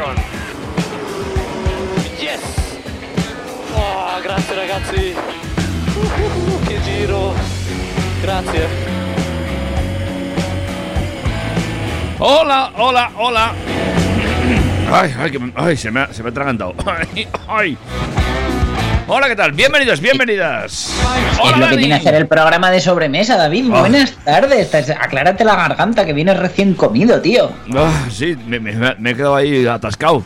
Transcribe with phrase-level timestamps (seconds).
[0.00, 0.14] Pole.
[2.18, 2.40] Yes!
[3.74, 5.14] Oh, grazie ragazzi!
[5.94, 7.34] Uh, che giro!
[8.22, 8.68] Grazie!
[12.18, 13.54] Hola, hola, hola.
[14.90, 16.74] Ay, ay, que me- ay, se, me ha, se me ha atragantado.
[16.86, 17.76] Ay, ay.
[19.14, 19.52] Hola, ¿qué tal?
[19.52, 20.90] Bienvenidos, bienvenidas.
[21.42, 23.66] Hola, es lo que tiene que hacer el programa de sobremesa, David.
[23.70, 23.80] Ah.
[23.80, 24.70] Buenas tardes.
[24.70, 27.50] Te- Aclárate la garganta que vienes recién comido, tío.
[27.76, 30.22] Ah, sí, me, me- me he quedado ahí atascado.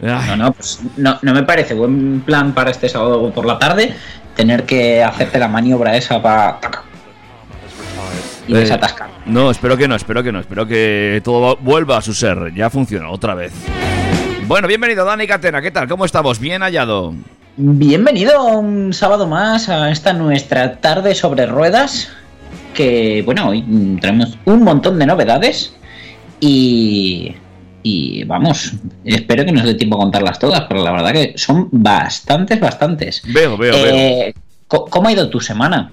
[0.00, 3.94] No, no, pues no, no me parece buen plan para este sábado por la tarde
[4.34, 6.58] tener que hacerte la maniobra esa para.
[8.46, 9.10] Y Eh, desatascar.
[9.26, 12.54] No, espero que no, espero que no, espero que todo vuelva a su ser.
[12.54, 13.52] Ya funciona otra vez.
[14.46, 15.86] Bueno, bienvenido Dani Catena, ¿qué tal?
[15.88, 16.38] ¿Cómo estamos?
[16.38, 17.12] Bien hallado.
[17.60, 22.08] Bienvenido un sábado más a esta nuestra tarde sobre ruedas.
[22.72, 23.62] Que, bueno, hoy
[24.00, 25.74] tenemos un montón de novedades.
[26.38, 27.34] Y.
[27.82, 31.68] Y vamos, espero que nos dé tiempo a contarlas todas, pero la verdad que son
[31.72, 33.22] bastantes, bastantes.
[33.26, 33.96] Veo, veo, veo.
[33.96, 34.34] Eh,
[34.66, 35.90] co- ¿Cómo ha ido tu semana?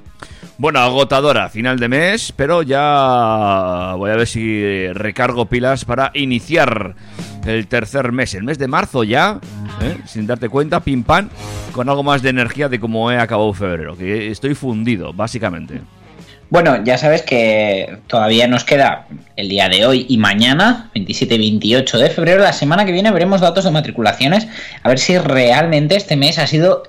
[0.58, 6.96] Bueno, agotadora, final de mes, pero ya voy a ver si recargo pilas para iniciar
[7.46, 9.40] el tercer mes, el mes de marzo ya,
[9.86, 9.98] ¿eh?
[10.06, 11.30] sin darte cuenta, pim pam,
[11.72, 15.82] con algo más de energía de cómo he acabado febrero, que estoy fundido, básicamente.
[16.50, 21.38] Bueno, ya sabes que todavía nos queda el día de hoy y mañana, 27 y
[21.38, 22.44] 28 de febrero.
[22.44, 24.48] La semana que viene veremos datos de matriculaciones.
[24.84, 26.84] A ver si realmente este mes ha sido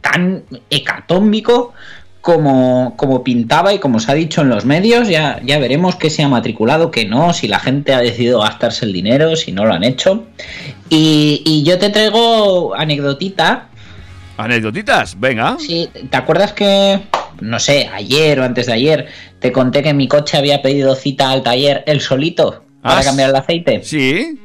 [0.00, 1.74] tan hecatómbico
[2.22, 5.08] como, como pintaba y como se ha dicho en los medios.
[5.08, 8.86] Ya, ya veremos qué se ha matriculado, qué no, si la gente ha decidido gastarse
[8.86, 10.24] el dinero, si no lo han hecho.
[10.88, 13.68] Y, y yo te traigo anecdotita
[14.36, 15.20] ¿Anecdotitas?
[15.20, 15.56] Venga.
[15.58, 17.00] Sí, ¿te acuerdas que,
[17.40, 19.06] no sé, ayer o antes de ayer,
[19.38, 23.30] te conté que mi coche había pedido cita al taller él solito para Ah, cambiar
[23.30, 23.82] el aceite?
[23.84, 24.38] Sí.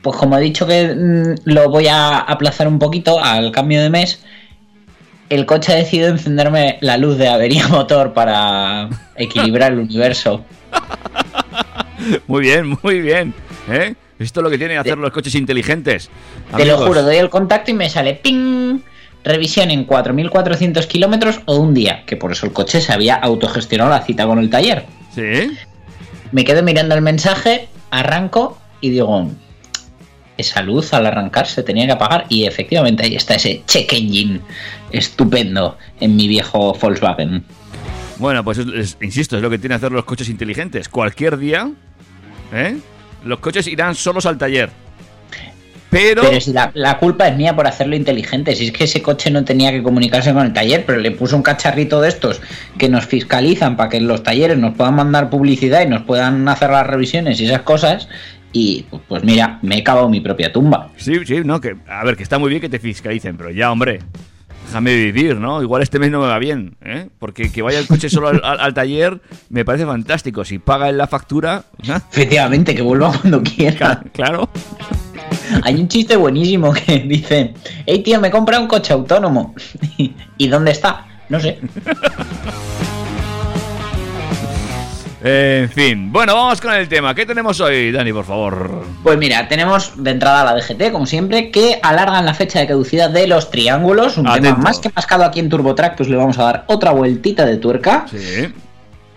[0.00, 3.90] Pues como he dicho que mm, lo voy a aplazar un poquito al cambio de
[3.90, 4.24] mes,
[5.32, 10.44] el coche ha decidido encenderme la luz de avería motor para equilibrar el universo.
[12.26, 13.32] Muy bien, muy bien.
[13.70, 13.94] ¿eh?
[14.18, 16.10] Esto es lo que tienen que hacer los coches inteligentes.
[16.56, 18.80] Te lo juro, doy el contacto y me sale ping.
[19.24, 23.88] Revisión en 4.400 kilómetros o un día, que por eso el coche se había autogestionado
[23.88, 24.84] la cita con el taller.
[25.14, 25.56] Sí.
[26.32, 29.30] Me quedo mirando el mensaje, arranco y digo,
[30.42, 34.40] esa luz al arrancar se tenía que apagar y efectivamente ahí está ese check engine
[34.92, 37.42] estupendo en mi viejo Volkswagen.
[38.18, 40.88] Bueno, pues es- es- insisto, es lo que tienen que hacer los coches inteligentes.
[40.88, 41.70] Cualquier día,
[42.52, 42.76] ¿eh?
[43.24, 44.70] los coches irán solos al taller.
[45.90, 49.02] Pero, Pero si la, la culpa es mía por hacerlo inteligente, si es que ese
[49.02, 52.40] coche no tenía que comunicarse con el taller, pero le puso un cacharrito de estos
[52.78, 56.70] que nos fiscalizan para que los talleres nos puedan mandar publicidad y nos puedan hacer
[56.70, 58.08] las revisiones y esas cosas.
[58.52, 60.90] Y pues, mira, me he cavado mi propia tumba.
[60.96, 63.72] sí, sí, no, que a ver, que está muy bien que te fiscalicen, pero ya,
[63.72, 64.00] hombre,
[64.66, 65.62] déjame vivir, ¿no?
[65.62, 67.08] Igual este mes no me va bien, ¿eh?
[67.18, 70.44] Porque que vaya el coche solo al, al- al taller me parece fantástico.
[70.44, 72.00] Si paga en la factura, ¿ah?
[72.12, 74.02] Efectivamente, que vuelva cuando quiera.
[74.12, 74.48] claro.
[75.64, 77.54] Hay un chiste buenísimo que dice,
[77.86, 79.54] hey tío, me compra un coche autónomo.
[80.38, 81.06] ¿Y dónde está?
[81.30, 81.58] No sé.
[85.24, 87.14] En fin, bueno, vamos con el tema.
[87.14, 88.84] ¿Qué tenemos hoy, Dani, por favor?
[89.04, 93.08] Pues mira, tenemos de entrada la DGT, como siempre, que alargan la fecha de caducidad
[93.08, 94.18] de los triángulos.
[94.18, 94.48] Un Atento.
[94.48, 97.56] tema más que mascado aquí en TurboTrack, pues le vamos a dar otra vueltita de
[97.58, 98.06] tuerca.
[98.10, 98.52] Sí.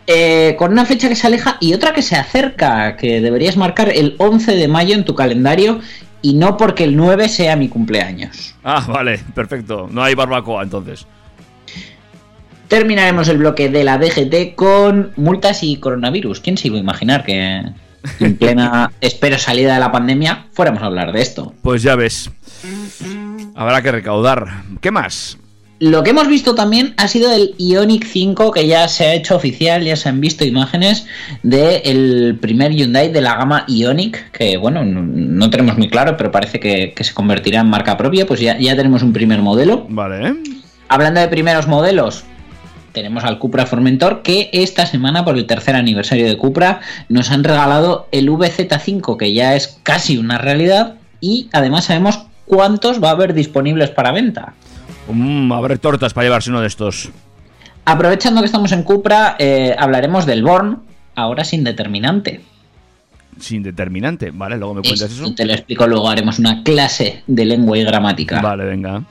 [0.06, 3.90] Eh, con una fecha que se aleja y otra que se acerca, que deberías marcar
[3.90, 5.80] el 11 de mayo en tu calendario
[6.22, 8.54] y no porque el 9 sea mi cumpleaños.
[8.63, 9.88] Ah, vale, perfecto.
[9.90, 11.08] No hay barbacoa entonces.
[12.67, 16.39] Terminaremos el bloque de la DGT con multas y coronavirus.
[16.39, 17.63] ¿Quién se iba a imaginar que,
[18.19, 21.53] en plena, espero, salida de la pandemia, fuéramos a hablar de esto.
[21.62, 22.31] Pues ya ves.
[23.56, 24.63] Habrá que recaudar.
[24.81, 25.38] ¿Qué más?
[25.79, 29.35] Lo que hemos visto también ha sido el Ionic 5, que ya se ha hecho
[29.35, 31.06] oficial, ya se han visto imágenes
[31.44, 36.62] del primer Hyundai de la gama Ionic, que bueno, no, tenemos muy claro, pero parece
[36.62, 39.85] que, que se convertirá en marca propia, pues ya, ya tenemos un primer modelo.
[39.89, 40.35] Vale.
[40.88, 42.23] Hablando de primeros modelos,
[42.95, 47.44] tenemos al Cupra Formentor que esta semana por el tercer aniversario de Cupra nos han
[47.44, 53.12] regalado el VZ5 que ya es casi una realidad y además sabemos cuántos va a
[53.12, 54.53] haber disponibles para venta.
[55.07, 57.09] Mm, habrá tortas para llevarse uno de estos.
[57.83, 60.80] Aprovechando que estamos en Cupra, eh, hablaremos del Born,
[61.13, 62.41] ahora sin determinante.
[63.39, 64.57] Sin determinante, ¿vale?
[64.57, 65.36] Luego me cuentas eso.
[65.36, 68.41] Te lo explico luego, haremos una clase de lengua y gramática.
[68.41, 69.03] Vale, venga.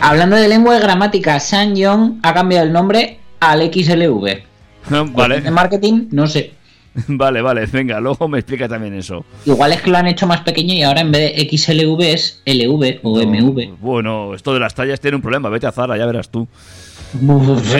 [0.00, 4.24] Hablando de lengua y gramática, Sanyong ha cambiado el nombre al XLV.
[4.90, 6.54] De vale, marketing, no sé.
[7.08, 9.24] vale, vale, venga, luego me explica también eso.
[9.44, 12.42] Igual es que lo han hecho más pequeño y ahora en vez de XLV es
[12.46, 13.78] LV o MV.
[13.80, 16.48] Bueno, esto de las tallas tiene un problema, vete a Zara, ya verás tú.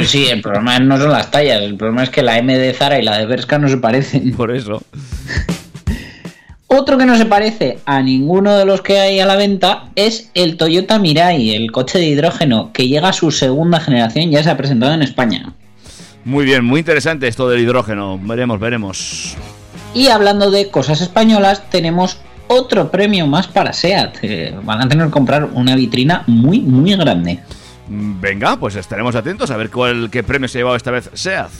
[0.04, 2.98] Sí, el problema no son las tallas, el problema es que la M de Zara
[2.98, 4.32] y la de Berska no se parecen.
[4.32, 4.82] Por eso.
[6.72, 10.30] Otro que no se parece a ninguno de los que hay a la venta es
[10.34, 14.50] el Toyota Mirai, el coche de hidrógeno que llega a su segunda generación, ya se
[14.50, 15.52] ha presentado en España.
[16.24, 18.20] Muy bien, muy interesante esto del hidrógeno.
[18.22, 19.36] Veremos, veremos.
[19.94, 24.18] Y hablando de cosas españolas, tenemos otro premio más para SEAT.
[24.22, 27.40] Eh, van a tener que comprar una vitrina muy, muy grande.
[27.88, 31.50] Venga, pues estaremos atentos a ver cuál, qué premio se ha llevado esta vez SEAT.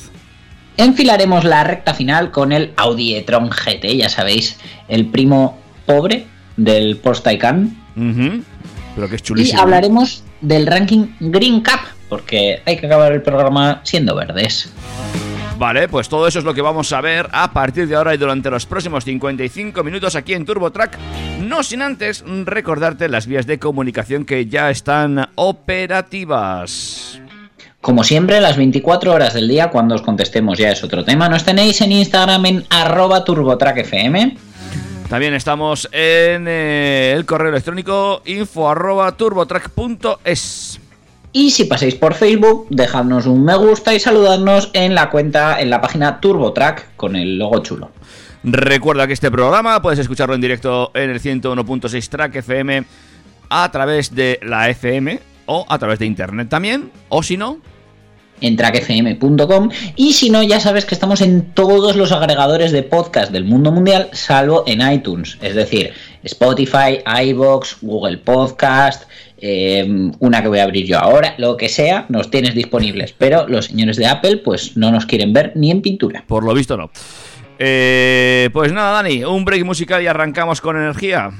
[0.76, 4.58] Enfilaremos la recta final con el Audi e-tron GT, ya sabéis,
[4.88, 6.26] el primo pobre
[6.56, 7.76] del Porsche Taycan.
[7.96, 8.42] Ujú.
[8.94, 9.60] Pero que es Y chulísimo.
[9.62, 14.72] hablaremos del ranking Green Cup, porque hay que acabar el programa siendo verdes.
[15.58, 18.16] Vale, pues todo eso es lo que vamos a ver a partir de ahora y
[18.16, 20.96] durante los próximos 55 minutos aquí en TurboTrack.
[21.42, 27.20] No sin antes recordarte las vías de comunicación que ya están operativas.
[27.80, 31.44] Como siempre, las 24 horas del día, cuando os contestemos ya es otro tema, nos
[31.44, 34.36] tenéis en Instagram en arroba turbotrackfm.
[35.08, 40.78] También estamos en eh, el correo electrónico info arroba turbotrack.es.
[41.32, 45.70] Y si pasáis por Facebook, dejadnos un me gusta y saludadnos en la cuenta, en
[45.70, 47.90] la página TurboTrack con el logo chulo.
[48.44, 52.84] Recuerda que este programa puedes escucharlo en directo en el 101.6 Track FM
[53.48, 57.58] a través de la FM o a través de internet también, o si no,
[58.40, 63.32] en trackfm.com y si no ya sabes que estamos en todos los agregadores de podcast
[63.32, 65.92] del mundo mundial salvo en iTunes, es decir,
[66.22, 72.06] Spotify, iBox, Google Podcast, eh, una que voy a abrir yo ahora, lo que sea,
[72.08, 75.82] nos tienes disponibles, pero los señores de Apple pues no nos quieren ver ni en
[75.82, 76.22] pintura.
[76.28, 76.92] por lo visto no.
[77.58, 81.32] Eh, pues nada, Dani, un break musical y arrancamos con energía.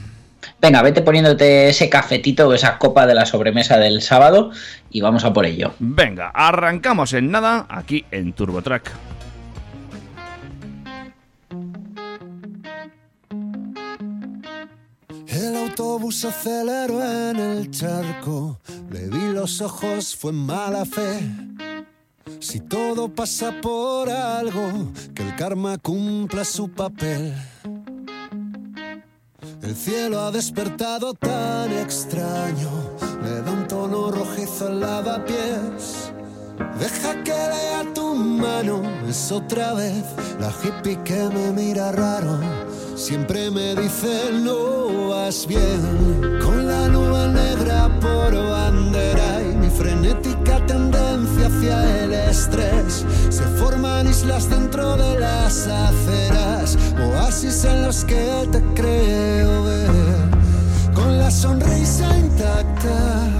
[0.60, 4.50] Venga, vete poniéndote ese cafetito o esa copa de la sobremesa del sábado
[4.90, 5.74] y vamos a por ello.
[5.78, 8.92] Venga, arrancamos en nada aquí en TurboTrack.
[15.28, 18.60] El autobús aceleró en el charco,
[18.90, 21.20] le vi los ojos, fue mala fe.
[22.40, 27.34] Si todo pasa por algo, que el karma cumpla su papel.
[29.70, 32.70] El cielo ha despertado tan extraño,
[33.22, 36.10] le da un tono rojizo al lavapiés.
[36.80, 40.02] Deja que lea tu mano, es otra vez
[40.40, 42.40] la hippie que me mira raro.
[43.00, 45.80] Siempre me dice no vas bien,
[46.44, 53.06] con la nube negra por bandera y mi frenética tendencia hacia el estrés.
[53.30, 56.76] Se forman islas dentro de las aceras,
[57.14, 63.30] oasis en los que te creo ver, con la sonrisa intacta,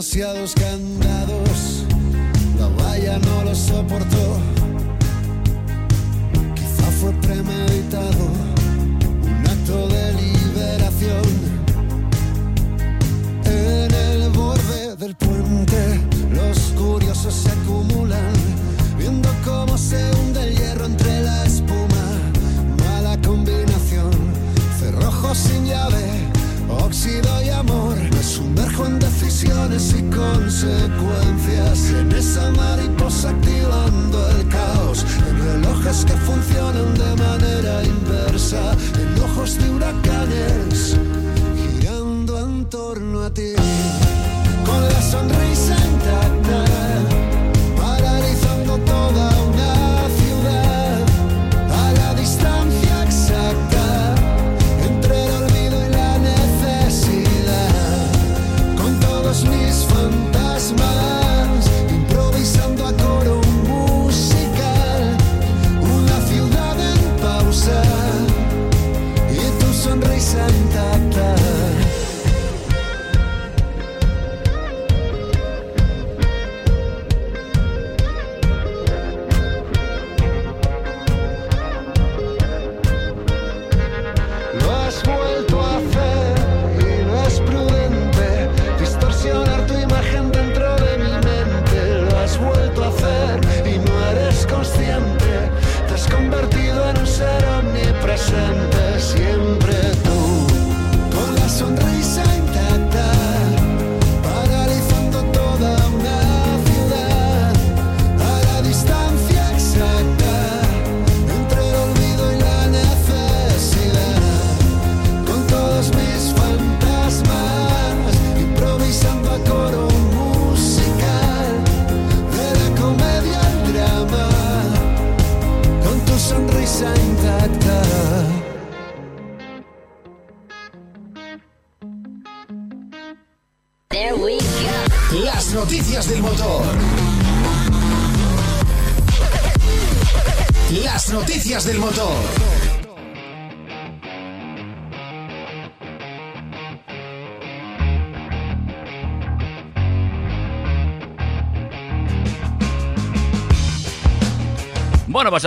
[0.00, 1.84] Demasiados candados,
[2.58, 4.38] la valla no lo soportó.
[6.54, 8.24] Quizá fue premeditado,
[9.22, 11.22] un acto de liberación.
[13.44, 16.00] En el borde del puente,
[16.32, 18.32] los curiosos se acumulan,
[18.96, 20.29] viendo cómo se hunde
[25.70, 26.04] llave,
[26.68, 27.96] óxido y amor.
[27.96, 36.04] Me sumerjo en decisión tensiones y consecuencias en esa mariposa activando el caos, en relojes
[36.04, 40.98] que funcionan de manera inversa, en ojos de huracanes
[41.56, 43.54] girando en torno a ti,
[44.66, 46.69] con la sonrisa intacta,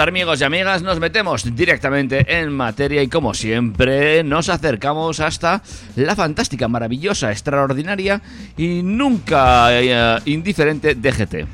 [0.09, 5.61] amigos y amigas, nos metemos directamente en materia y como siempre nos acercamos hasta
[5.95, 8.21] la fantástica, maravillosa, extraordinaria
[8.57, 11.47] y nunca eh, indiferente DGT.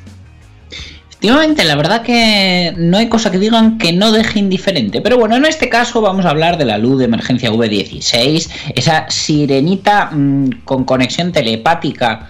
[1.21, 5.01] Efectivamente, la verdad que no hay cosa que digan que no deje indiferente.
[5.01, 9.09] Pero bueno, en este caso vamos a hablar de la luz de emergencia V16, esa
[9.09, 12.29] sirenita mmm, con conexión telepática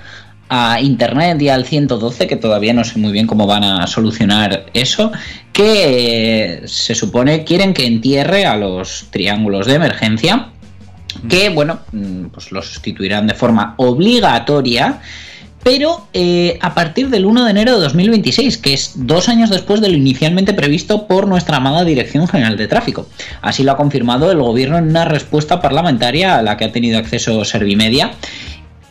[0.50, 4.66] a internet y al 112, que todavía no sé muy bien cómo van a solucionar
[4.74, 5.12] eso,
[5.54, 10.50] que eh, se supone quieren que entierre a los triángulos de emergencia,
[11.28, 11.80] que bueno,
[12.34, 15.00] pues los sustituirán de forma obligatoria
[15.64, 19.82] pero eh, a partir del 1 de enero de 2026, que es dos años después
[19.82, 23.08] de lo inicialmente previsto por nuestra amada Dirección General de Tráfico.
[23.42, 26.98] Así lo ha confirmado el gobierno en una respuesta parlamentaria a la que ha tenido
[26.98, 28.12] acceso Servimedia.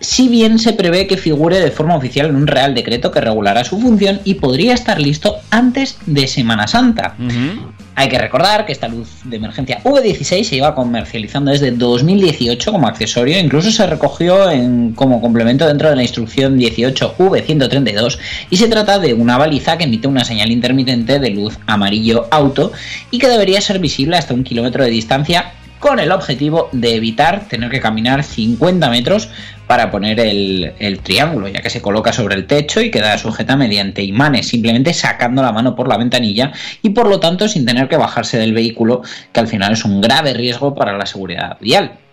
[0.01, 3.65] Si bien se prevé que figure de forma oficial en un real decreto que regulará
[3.65, 7.17] su función y podría estar listo antes de Semana Santa.
[7.19, 7.73] Uh -huh.
[7.99, 12.87] Hay que recordar que esta luz de emergencia V16 se iba comercializando desde 2018 como
[12.87, 18.19] accesorio, incluso se recogió en, como complemento dentro de la instrucción 18V132
[18.51, 22.71] y se trata de una baliza que emite una señal intermitente de luz amarillo auto
[23.11, 27.49] y que debería ser visible hasta un kilómetro de distancia con el objetivo de evitar
[27.49, 29.29] tener que caminar 50 metros
[29.69, 34.03] para poner el, triángulo, ya que se coloca sobre el techo y queda sujeta mediante
[34.03, 37.99] imanes, simplemente sacando la mano por la ventanilla y por lo tanto sin tener que
[37.99, 42.08] bajarse del vehículo, que al final es un grave riesgo para la seguridad vial.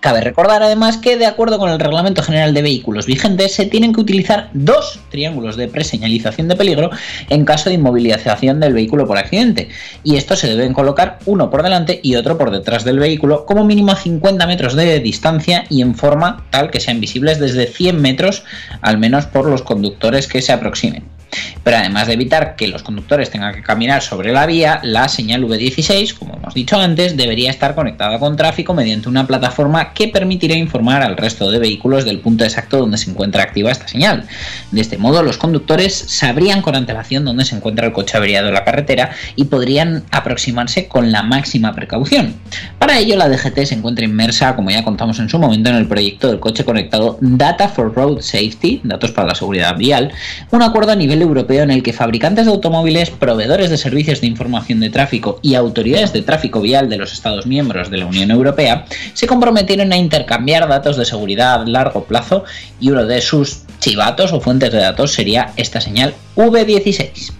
[0.00, 3.92] Cabe recordar además que de acuerdo con el Reglamento General de Vehículos vigente se tienen
[3.92, 6.90] que utilizar dos triángulos de preseñalización de peligro
[7.28, 9.68] en caso de inmovilización del vehículo por accidente
[10.04, 13.64] y estos se deben colocar uno por delante y otro por detrás del vehículo como
[13.64, 18.00] mínimo a 50 metros de distancia y en forma tal que sean visibles desde 100
[18.00, 18.44] metros
[18.80, 21.17] al menos por los conductores que se aproximen.
[21.62, 25.44] Pero además de evitar que los conductores tengan que caminar sobre la vía, la señal
[25.44, 30.54] V16, como hemos dicho antes, debería estar conectada con tráfico mediante una plataforma que permitirá
[30.54, 34.24] informar al resto de vehículos del punto exacto donde se encuentra activa esta señal.
[34.70, 38.54] De este modo, los conductores sabrían con antelación dónde se encuentra el coche averiado en
[38.54, 42.34] la carretera y podrían aproximarse con la máxima precaución.
[42.78, 45.86] Para ello, la DGT se encuentra inmersa, como ya contamos en su momento, en el
[45.86, 50.12] proyecto del coche conectado Data for Road Safety, datos para la seguridad vial,
[50.50, 54.26] un acuerdo a nivel europeo en el que fabricantes de automóviles, proveedores de servicios de
[54.26, 58.30] información de tráfico y autoridades de tráfico vial de los Estados miembros de la Unión
[58.30, 62.44] Europea se comprometieron a intercambiar datos de seguridad a largo plazo
[62.80, 67.32] y uno de sus chivatos o fuentes de datos sería esta señal V16.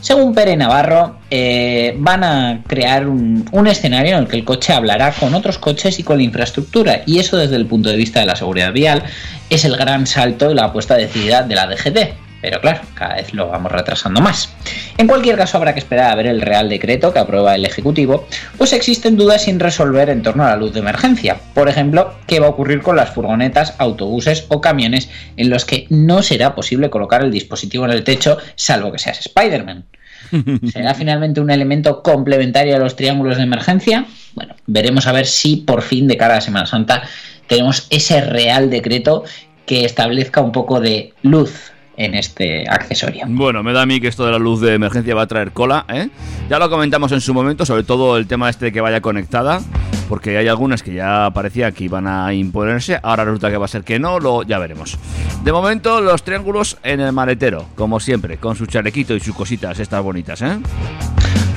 [0.00, 4.72] Según Pere Navarro, eh, van a crear un, un escenario en el que el coche
[4.72, 8.20] hablará con otros coches y con la infraestructura, y eso desde el punto de vista
[8.20, 9.02] de la seguridad vial
[9.50, 12.25] es el gran salto y la apuesta decidida de la DGT.
[12.42, 14.54] Pero claro, cada vez lo vamos retrasando más.
[14.98, 18.26] En cualquier caso, habrá que esperar a ver el Real Decreto que aprueba el Ejecutivo,
[18.58, 21.38] pues existen dudas sin resolver en torno a la luz de emergencia.
[21.54, 25.86] Por ejemplo, qué va a ocurrir con las furgonetas, autobuses o camiones en los que
[25.90, 29.84] no será posible colocar el dispositivo en el techo, salvo que seas Spider-Man.
[30.72, 34.06] ¿Será finalmente un elemento complementario a los triángulos de emergencia?
[34.34, 37.02] Bueno, veremos a ver si por fin de cara a Semana Santa
[37.46, 39.24] tenemos ese Real Decreto
[39.66, 43.24] que establezca un poco de luz en este accesorio.
[43.28, 45.52] Bueno, me da a mí que esto de la luz de emergencia va a traer
[45.52, 46.08] cola, ¿eh?
[46.48, 49.60] Ya lo comentamos en su momento, sobre todo el tema este de que vaya conectada,
[50.08, 53.68] porque hay algunas que ya parecía que iban a imponerse, ahora resulta que va a
[53.68, 54.98] ser que no, lo ya veremos.
[55.42, 59.78] De momento, los triángulos en el maletero, como siempre, con su chalequito y sus cositas
[59.78, 60.58] estas bonitas, ¿eh?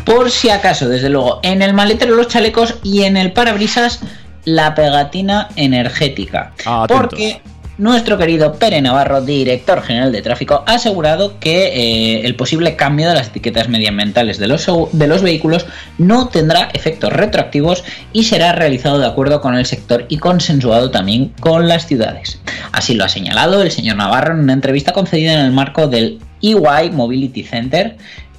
[0.05, 4.01] Por si acaso, desde luego, en el maletero los chalecos y en el parabrisas
[4.45, 6.53] la pegatina energética.
[6.65, 7.41] Ah, porque
[7.79, 13.07] nuestro querido Pere Navarro, director general de tráfico, ha asegurado que eh, el posible cambio
[13.07, 15.65] de las etiquetas medioambientales de los, de los vehículos
[15.97, 21.29] no tendrá efectos retroactivos y será realizado de acuerdo con el sector y consensuado también
[21.39, 22.41] con las ciudades.
[22.73, 26.19] Así lo ha señalado el señor Navarro en una entrevista concedida en el marco del
[26.41, 27.95] EY Mobility Center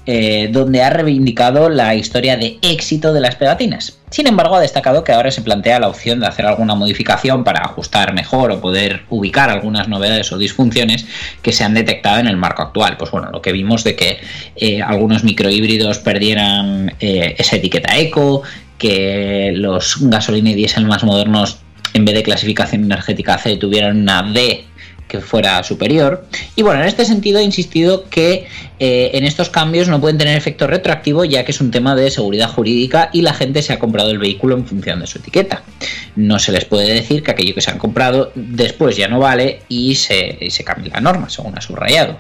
[0.07, 3.99] eh, donde ha reivindicado la historia de éxito de las pegatinas.
[4.11, 7.61] Sin embargo, ha destacado que ahora se plantea la opción de hacer alguna modificación para
[7.61, 11.07] ajustar mejor o poder ubicar algunas novedades o disfunciones
[11.43, 12.97] que se han detectado en el marco actual.
[12.97, 14.19] Pues bueno, lo que vimos de que
[14.57, 18.43] eh, algunos microhíbridos perdieran eh, esa etiqueta eco,
[18.79, 21.59] que los gasolina y diésel más modernos
[21.93, 24.65] en vez de clasificación energética C tuvieran una D
[25.11, 26.25] que fuera superior.
[26.57, 28.47] Y bueno, en este sentido he insistido que
[28.79, 32.11] eh, en estos cambios no pueden tener efecto retroactivo ya que es un tema de
[32.11, 35.63] seguridad jurídica y la gente se ha comprado el vehículo en función de su etiqueta.
[36.17, 39.63] No se les puede decir que aquello que se han comprado después ya no vale
[39.69, 42.19] y se, y se cambie la norma, según ha subrayado.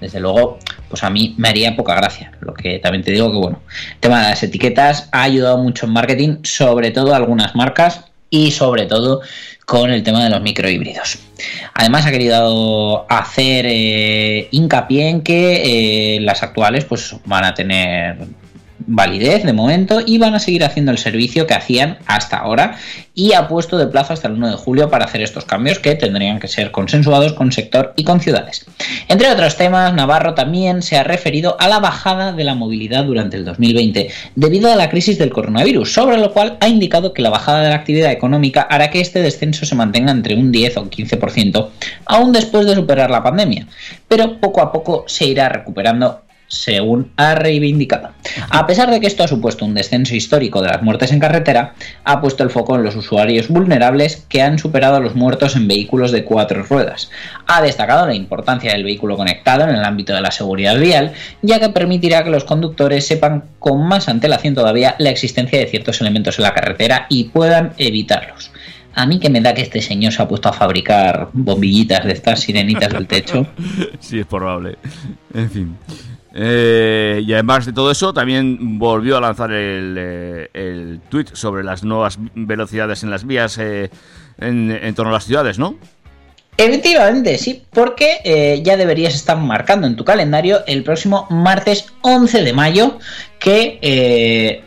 [0.00, 2.32] Desde luego, pues a mí me haría poca gracia.
[2.40, 3.62] Lo que también te digo que bueno,
[3.94, 8.05] el tema de las etiquetas ha ayudado mucho en marketing, sobre todo a algunas marcas
[8.30, 9.20] y sobre todo
[9.64, 11.18] con el tema de los microhíbridos.
[11.74, 18.16] Además ha querido hacer eh, hincapié en que eh, las actuales pues van a tener
[18.86, 22.76] validez de momento y van a seguir haciendo el servicio que hacían hasta ahora
[23.14, 25.94] y ha puesto de plazo hasta el 1 de julio para hacer estos cambios que
[25.94, 28.66] tendrían que ser consensuados con sector y con ciudades.
[29.08, 33.36] Entre otros temas, Navarro también se ha referido a la bajada de la movilidad durante
[33.36, 37.30] el 2020 debido a la crisis del coronavirus, sobre lo cual ha indicado que la
[37.30, 40.82] bajada de la actividad económica hará que este descenso se mantenga entre un 10 o
[40.82, 41.68] un 15%
[42.04, 43.66] aún después de superar la pandemia,
[44.08, 48.10] pero poco a poco se irá recuperando según ha reivindicado.
[48.50, 51.74] A pesar de que esto ha supuesto un descenso histórico de las muertes en carretera,
[52.04, 55.68] ha puesto el foco en los usuarios vulnerables que han superado a los muertos en
[55.68, 57.10] vehículos de cuatro ruedas.
[57.46, 61.60] Ha destacado la importancia del vehículo conectado en el ámbito de la seguridad vial, ya
[61.60, 66.38] que permitirá que los conductores sepan con más antelación todavía la existencia de ciertos elementos
[66.38, 68.50] en la carretera y puedan evitarlos.
[68.94, 72.12] A mí que me da que este señor se ha puesto a fabricar bombillitas de
[72.12, 73.46] estas sirenitas del techo.
[74.00, 74.76] Sí, es probable.
[75.34, 75.76] En fin.
[76.38, 81.64] Eh, y además de todo eso, también volvió a lanzar el, eh, el tweet sobre
[81.64, 83.90] las nuevas velocidades en las vías eh,
[84.38, 85.78] en, torno a las ciudades, ¿no?
[86.58, 92.42] Efectivamente, sí, porque eh, ya deberías estar marcando en tu calendario el próximo martes 11
[92.42, 92.98] de mayo,
[93.38, 94.62] que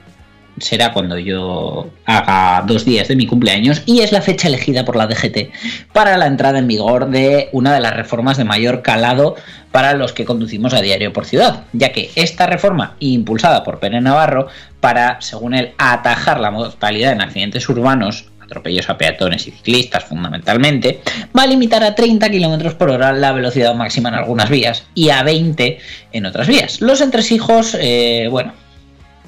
[0.59, 4.95] será cuando yo haga dos días de mi cumpleaños, y es la fecha elegida por
[4.95, 5.51] la DGT
[5.93, 9.35] para la entrada en vigor de una de las reformas de mayor calado
[9.71, 14.01] para los que conducimos a diario por ciudad, ya que esta reforma, impulsada por Pere
[14.01, 14.47] Navarro,
[14.79, 21.01] para, según él, atajar la mortalidad en accidentes urbanos, atropellos a peatones y ciclistas fundamentalmente,
[21.37, 25.09] va a limitar a 30 km por hora la velocidad máxima en algunas vías y
[25.09, 25.77] a 20
[26.13, 26.81] en otras vías.
[26.81, 28.53] Los entresijos, eh, bueno,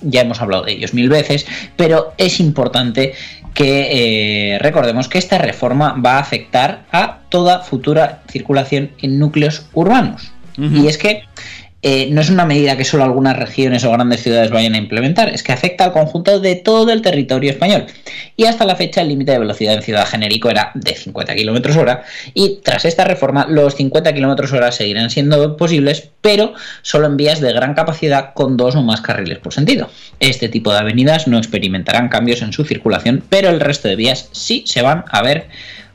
[0.01, 3.13] ya hemos hablado de ellos mil veces, pero es importante
[3.53, 9.65] que eh, recordemos que esta reforma va a afectar a toda futura circulación en núcleos
[9.73, 10.31] urbanos.
[10.57, 11.23] Y es que
[11.83, 15.29] eh, no es una medida que solo algunas regiones o grandes ciudades vayan a implementar,
[15.29, 17.85] es que afecta al conjunto de todo el territorio español.
[18.35, 21.77] Y hasta la fecha el límite de velocidad en ciudad genérico era de 50 km
[21.77, 27.17] hora y tras esta reforma los 50 km hora seguirán siendo posibles, pero solo en
[27.17, 29.89] vías de gran capacidad con dos o más carriles por sentido.
[30.19, 34.29] Este tipo de avenidas no experimentarán cambios en su circulación, pero el resto de vías
[34.31, 35.47] sí se van a ver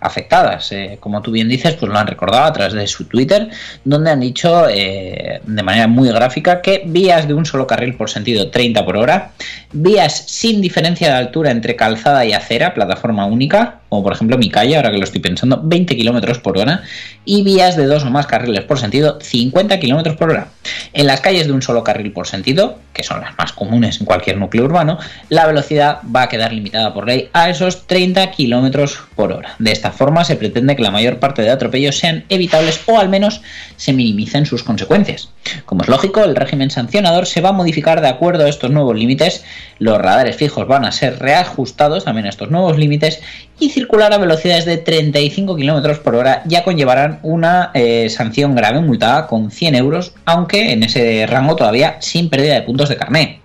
[0.06, 0.72] afectadas.
[0.72, 3.48] Eh, como tú bien dices, pues lo han recordado a través de su Twitter,
[3.84, 8.08] donde han dicho eh, de manera muy gráfica que vías de un solo carril por
[8.08, 9.32] sentido 30 por hora,
[9.72, 14.50] vías sin diferencia de altura entre calzada y acera, plataforma única, como por ejemplo mi
[14.50, 16.82] calle, ahora que lo estoy pensando, 20 km por hora,
[17.24, 20.48] y vías de dos o más carriles por sentido, 50 km por hora.
[20.92, 24.06] En las calles de un solo carril por sentido, que son las más comunes en
[24.06, 28.90] cualquier núcleo urbano, la velocidad va a quedar limitada por ley a esos 30 km
[29.14, 29.54] por hora.
[29.58, 33.08] De esta forma se pretende que la mayor parte de atropellos sean evitables o al
[33.08, 33.42] menos
[33.76, 35.30] se minimicen sus consecuencias.
[35.64, 38.96] Como es lógico, el régimen sancionador se va a modificar de acuerdo a estos nuevos
[38.96, 39.44] límites,
[39.78, 43.20] los radares fijos van a ser reajustados también a estos nuevos límites
[43.58, 48.80] y circular a velocidades de 35 km por hora ya conllevarán una eh, sanción grave
[48.80, 53.40] multada con 100 euros, aunque en ese rango todavía sin pérdida de puntos de carné.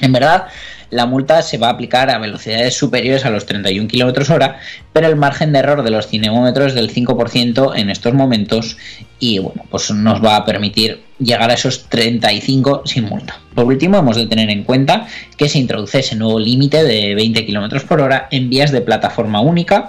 [0.00, 0.46] En verdad,
[0.90, 4.58] la multa se va a aplicar a velocidades superiores a los 31 km hora,
[4.92, 8.76] pero el margen de error de los cinemómetros es del 5% en estos momentos
[9.18, 13.40] y bueno, pues nos va a permitir llegar a esos 35 sin multa.
[13.54, 17.46] Por último, hemos de tener en cuenta que se introduce ese nuevo límite de 20
[17.46, 19.88] km por hora en vías de plataforma única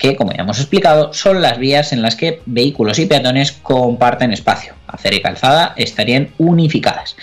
[0.00, 4.32] que, como ya hemos explicado, son las vías en las que vehículos y peatones comparten
[4.32, 4.72] espacio.
[4.86, 7.16] Acera y calzada estarían unificadas.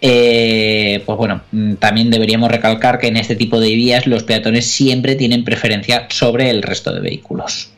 [0.00, 4.66] Eh, pues bueno, mm, también deberíamos recalcar que en este tipo de vías los peatones
[4.66, 7.70] siempre tienen preferencia sobre el resto de vehículos.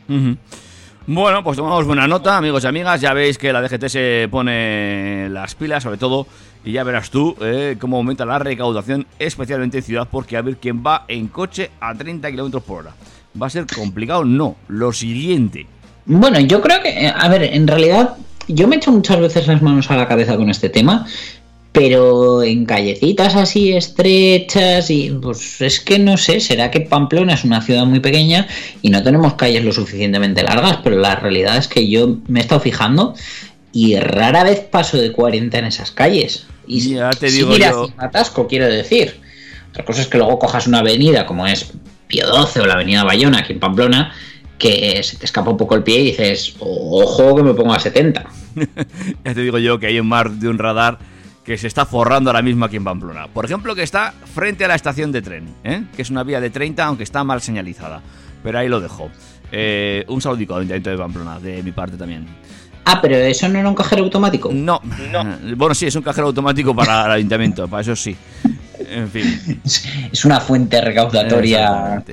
[1.11, 3.01] Bueno, pues tomamos buena nota, amigos y amigas.
[3.01, 6.27] Ya veis que la DGT se pone las pilas, sobre todo,
[6.63, 10.57] y ya verás tú eh, cómo aumenta la recaudación, especialmente en ciudad, porque a ver
[10.57, 12.95] quién va en coche a 30 km por hora.
[13.41, 14.25] ¿Va a ser complicado?
[14.25, 14.57] No.
[14.67, 15.65] Lo siguiente.
[16.05, 18.15] Bueno, yo creo que, eh, a ver, en realidad
[18.47, 21.05] yo me he hecho muchas veces las manos a la cabeza con este tema,
[21.71, 27.43] pero en callecitas así estrechas y pues es que no sé, será que Pamplona es
[27.43, 28.47] una ciudad muy pequeña
[28.81, 32.41] y no tenemos calles lo suficientemente largas, pero la realidad es que yo me he
[32.41, 33.13] estado fijando
[33.71, 36.47] y rara vez paso de 40 en esas calles.
[36.65, 37.89] Y ya te digo yo...
[37.97, 39.19] atasco, quiero decir.
[39.69, 41.71] Otra cosa es que luego cojas una avenida como es
[42.07, 44.11] Pío 12 o la avenida Bayona aquí en Pamplona
[44.57, 47.79] que se te escapa un poco el pie y dices, ojo que me pongo a
[47.79, 48.25] 70.
[49.25, 50.99] ya te digo yo que hay un mar de un radar
[51.49, 53.25] que se está forrando ahora mismo aquí en Pamplona.
[53.25, 55.81] Por ejemplo, que está frente a la estación de tren, ¿eh?
[55.95, 58.03] que es una vía de 30, aunque está mal señalizada.
[58.43, 59.09] Pero ahí lo dejo.
[59.51, 62.27] Eh, un saludico al Ayuntamiento de Pamplona, de mi parte también.
[62.85, 64.51] Ah, pero eso no era un cajero automático.
[64.53, 64.79] No,
[65.11, 65.37] no.
[65.57, 68.15] Bueno, sí, es un cajero automático para el ayuntamiento, para eso sí.
[68.87, 69.59] En fin.
[70.11, 72.03] Es una fuente recaudatoria.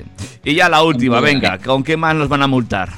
[0.45, 2.89] Y ya la última, venga, ¿con qué más nos van a multar?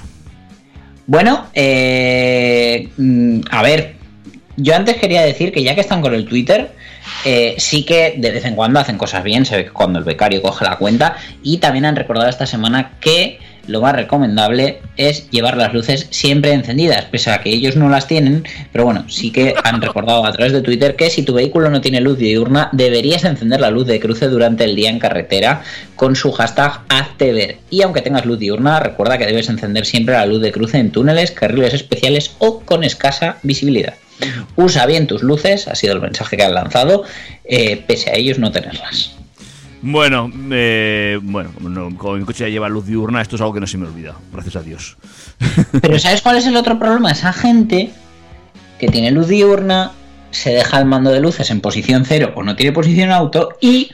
[1.05, 3.98] Bueno, eh, mm, a ver,
[4.59, 6.73] yo antes quería decir que ya que están con el Twitter,
[7.25, 10.05] eh, sí que de vez en cuando hacen cosas bien, se ve que cuando el
[10.05, 15.31] becario coge la cuenta y también han recordado esta semana que lo más recomendable es
[15.31, 19.31] llevar las luces siempre encendidas, pese a que ellos no las tienen, pero bueno, sí
[19.31, 22.71] que han recordado a través de Twitter que si tu vehículo no tiene luz diurna,
[22.73, 25.63] deberías encender la luz de cruce durante el día en carretera
[25.95, 27.59] con su hashtag Hazte ver.
[27.71, 30.91] Y aunque tengas luz diurna, recuerda que debes encender siempre la luz de cruce en
[30.91, 33.95] túneles, carriles especiales o con escasa visibilidad.
[34.57, 37.05] Usa bien tus luces, ha sido el mensaje que han lanzado,
[37.45, 39.15] eh, pese a ellos no tenerlas.
[39.81, 41.51] Bueno, eh, bueno,
[41.97, 44.17] como, mi coche ya lleva luz diurna, esto es algo que no se me olvida,
[44.33, 44.97] gracias a Dios.
[45.81, 47.13] Pero ¿sabes cuál es el otro problema?
[47.13, 47.91] Esa gente
[48.79, 49.93] que tiene luz diurna,
[50.31, 53.91] se deja el mando de luces en posición cero o no tiene posición auto y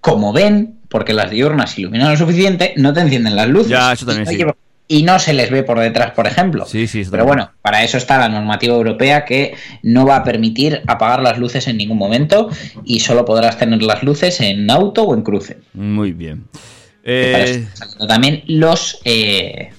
[0.00, 3.68] como ven, porque las diurnas iluminan lo suficiente, no te encienden las luces.
[3.68, 4.38] Ya, eso también sí
[4.88, 6.64] y no se les ve por detrás, por ejemplo.
[6.64, 10.82] Sí, sí, Pero bueno, para eso está la normativa europea que no va a permitir
[10.86, 12.48] apagar las luces en ningún momento
[12.84, 15.58] y solo podrás tener las luces en auto o en cruce.
[15.74, 16.46] Muy bien.
[17.04, 17.66] Eh...
[18.08, 19.70] También los eh,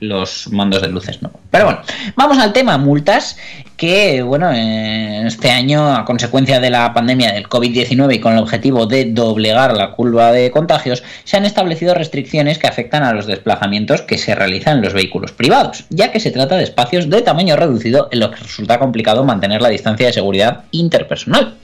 [0.00, 1.30] los mandos de luces no.
[1.50, 1.80] Pero bueno,
[2.14, 3.36] vamos al tema multas
[3.78, 8.86] que, bueno, este año a consecuencia de la pandemia del COVID-19 y con el objetivo
[8.86, 14.02] de doblegar la curva de contagios, se han establecido restricciones que afectan a los desplazamientos
[14.02, 17.54] que se realizan en los vehículos privados, ya que se trata de espacios de tamaño
[17.54, 21.54] reducido en los que resulta complicado mantener la distancia de seguridad interpersonal.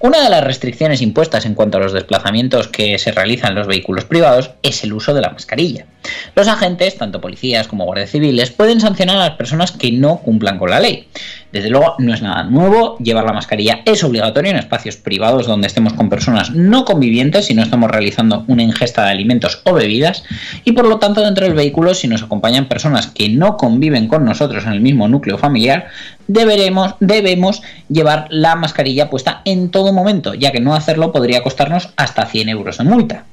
[0.00, 3.66] Una de las restricciones impuestas en cuanto a los desplazamientos que se realizan en los
[3.66, 5.84] vehículos privados es el uso de la mascarilla.
[6.34, 10.58] Los agentes, tanto policías como guardias civiles, pueden sancionar a las personas que no cumplan
[10.58, 11.06] con la ley.
[11.52, 15.66] Desde luego no es nada nuevo, llevar la mascarilla es obligatorio en espacios privados donde
[15.66, 20.24] estemos con personas no convivientes si no estamos realizando una ingesta de alimentos o bebidas
[20.64, 24.26] y por lo tanto dentro del vehículo si nos acompañan personas que no conviven con
[24.26, 25.88] nosotros en el mismo núcleo familiar
[26.26, 31.90] deberemos, debemos llevar la mascarilla puesta en todo momento ya que no hacerlo podría costarnos
[31.96, 33.24] hasta 100 euros de multa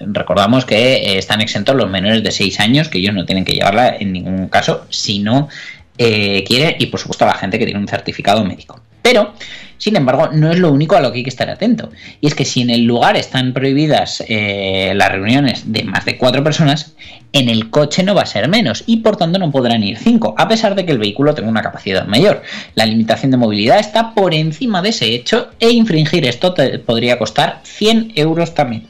[0.00, 3.52] Recordamos que eh, están exentos los menores de 6 años, que ellos no tienen que
[3.52, 5.48] llevarla en ningún caso si no
[5.96, 8.80] eh, quieren, y por supuesto a la gente que tiene un certificado médico.
[9.02, 9.32] Pero,
[9.78, 11.90] sin embargo, no es lo único a lo que hay que estar atento.
[12.20, 16.18] Y es que si en el lugar están prohibidas eh, las reuniones de más de
[16.18, 16.94] cuatro personas,
[17.32, 20.34] en el coche no va a ser menos y por tanto no podrán ir cinco,
[20.36, 22.42] a pesar de que el vehículo tenga una capacidad mayor.
[22.74, 27.18] La limitación de movilidad está por encima de ese hecho e infringir esto te podría
[27.18, 28.86] costar 100 euros también.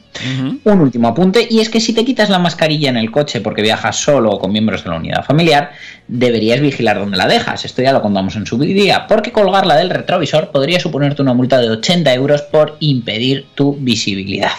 [0.63, 3.61] Un último apunte, y es que si te quitas la mascarilla en el coche porque
[3.61, 5.71] viajas solo o con miembros de la unidad familiar,
[6.07, 7.65] deberías vigilar dónde la dejas.
[7.65, 11.59] Esto ya lo contamos en su día, porque colgarla del retrovisor podría suponerte una multa
[11.59, 14.51] de 80 euros por impedir tu visibilidad.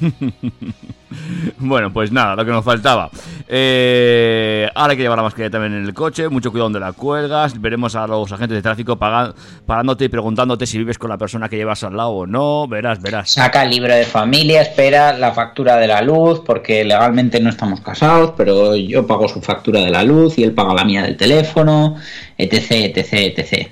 [1.58, 3.10] bueno, pues nada, lo que nos faltaba.
[3.48, 6.92] Eh, ahora hay que llevar la mascarilla también en el coche, mucho cuidado donde la
[6.92, 7.60] cuelgas.
[7.60, 11.56] Veremos a los agentes de tráfico parándote y preguntándote si vives con la persona que
[11.56, 12.66] llevas al lado o no.
[12.68, 13.30] Verás, verás.
[13.30, 17.80] Saca el libro de familia, espera la factura de la luz, porque legalmente no estamos
[17.80, 21.16] casados, pero yo pago su factura de la luz y él paga la mía del
[21.16, 21.96] teléfono,
[22.38, 23.68] etc, etc, etc.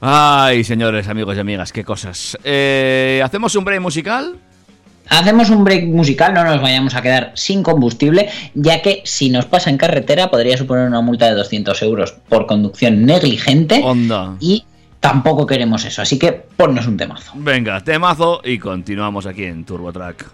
[0.00, 2.38] Ay, señores, amigos y amigas, qué cosas.
[2.44, 4.36] Eh, ¿Hacemos un break musical?
[5.08, 9.46] Hacemos un break musical, no nos vayamos a quedar sin combustible, ya que si nos
[9.46, 13.80] pasa en carretera podría suponer una multa de 200 euros por conducción negligente.
[13.82, 14.36] Onda.
[14.40, 14.64] Y
[15.00, 17.32] tampoco queremos eso, así que ponnos un temazo.
[17.36, 20.26] Venga, temazo y continuamos aquí en TurboTrack.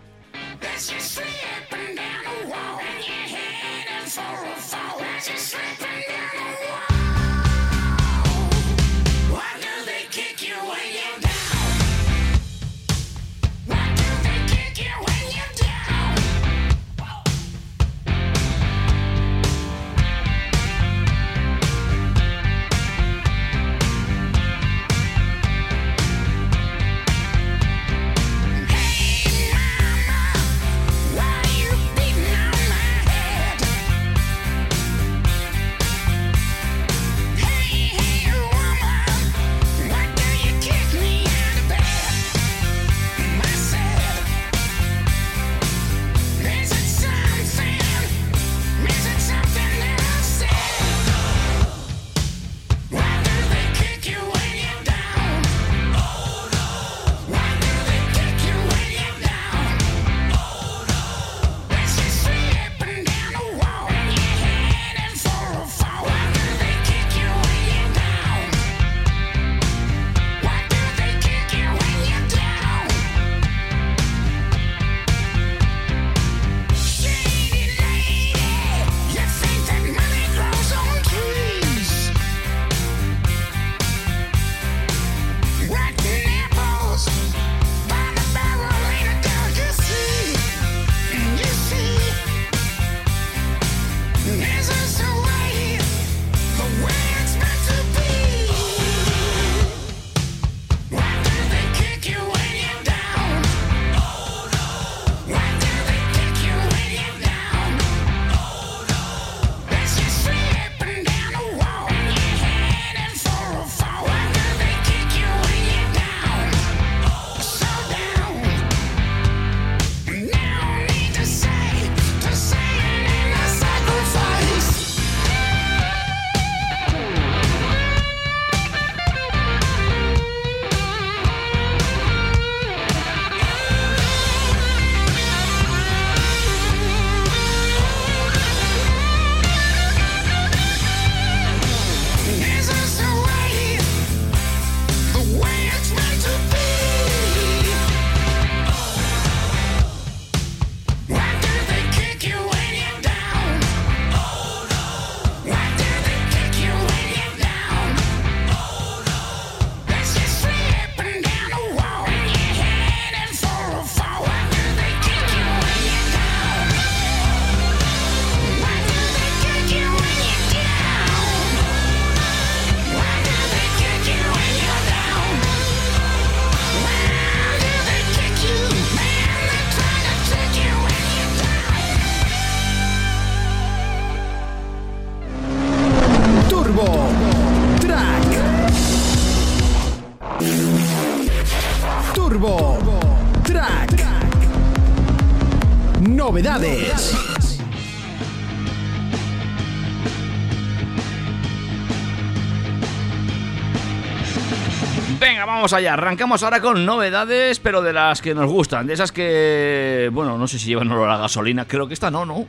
[205.64, 205.94] Vamos allá.
[205.94, 208.86] Arrancamos ahora con novedades, pero de las que nos gustan.
[208.86, 211.64] De esas que, bueno, no sé si llevan olor a gasolina.
[211.64, 212.44] Creo que esta no, ¿no?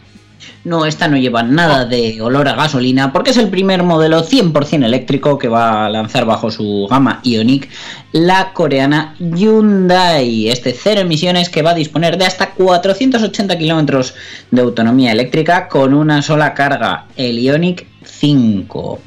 [0.66, 4.84] No, esta no lleva nada de olor a gasolina porque es el primer modelo 100%
[4.84, 7.70] eléctrico que va a lanzar bajo su gama Ioniq
[8.12, 10.50] la coreana Hyundai.
[10.50, 14.14] Este cero emisiones que va a disponer de hasta 480 kilómetros
[14.52, 19.00] de autonomía eléctrica con una sola carga, el Ioniq 5.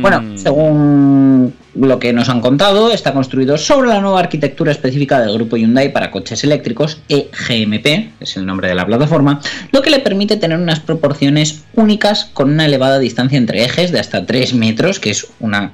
[0.00, 1.52] Bueno, según
[1.86, 5.92] lo que nos han contado, está construido sobre la nueva arquitectura específica del grupo Hyundai
[5.92, 9.40] para coches eléctricos, EGMP, es el nombre de la plataforma,
[9.72, 14.00] lo que le permite tener unas proporciones únicas con una elevada distancia entre ejes de
[14.00, 15.72] hasta 3 metros, que es una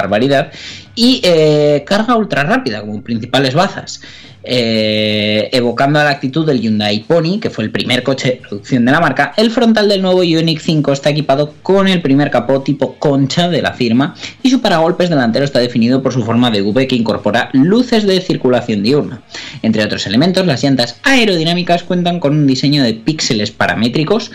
[0.00, 0.52] barbaridad,
[0.94, 4.00] y eh, carga ultra rápida como principales bazas.
[4.44, 8.84] Eh, evocando a la actitud del Hyundai Pony, que fue el primer coche de producción
[8.84, 12.60] de la marca, el frontal del nuevo Ioniq 5 está equipado con el primer capó
[12.60, 16.62] tipo concha de la firma y su paragolpes delantero está definido por su forma de
[16.62, 19.22] V que incorpora luces de circulación diurna.
[19.62, 24.32] Entre otros elementos, las llantas aerodinámicas cuentan con un diseño de píxeles paramétricos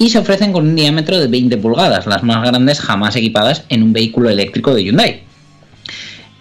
[0.00, 3.82] y se ofrecen con un diámetro de 20 pulgadas, las más grandes jamás equipadas en
[3.82, 5.22] un vehículo eléctrico de Hyundai.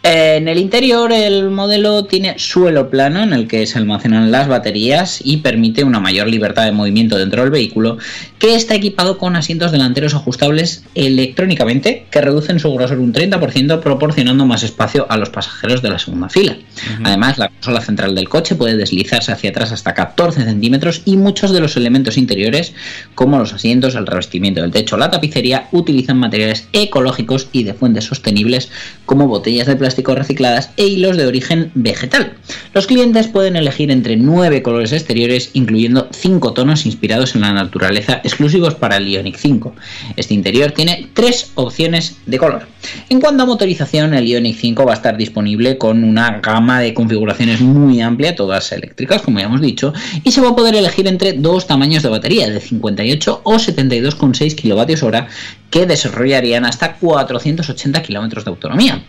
[0.02, 5.20] En el interior el modelo tiene suelo plano en el que se almacenan las baterías
[5.22, 7.98] y permite una mayor libertad de movimiento dentro del vehículo
[8.40, 14.46] que está equipado con asientos delanteros ajustables electrónicamente que reducen su grosor un 30% proporcionando
[14.46, 16.56] más espacio a los pasajeros de la segunda fila.
[17.04, 21.52] Además la consola central del coche puede deslizarse hacia atrás hasta 14 centímetros y muchos
[21.52, 22.74] de los elementos interiores
[23.16, 28.06] como los asientos, el revestimiento del techo, la tapicería utilizan materiales ecológicos y de fuentes
[28.06, 28.70] sostenibles
[29.06, 32.34] como botellas de plástico recicladas e hilos de origen vegetal.
[32.74, 38.22] Los clientes pueden elegir entre nueve colores exteriores, incluyendo cinco tonos inspirados en la naturaleza
[38.24, 39.76] exclusivos para el Ioniq 5.
[40.16, 42.68] Este interior tiene tres opciones de color.
[43.10, 46.94] En cuanto a motorización, el Ioniq 5 va a estar disponible con una gama de
[46.94, 51.08] configuraciones muy amplia, todas eléctricas, como ya hemos dicho, y se va a poder elegir
[51.08, 55.28] entre dos tamaños de batería, de 58 o 72,6 kWh,
[55.70, 59.04] que desarrollarían hasta 480 km de autonomía.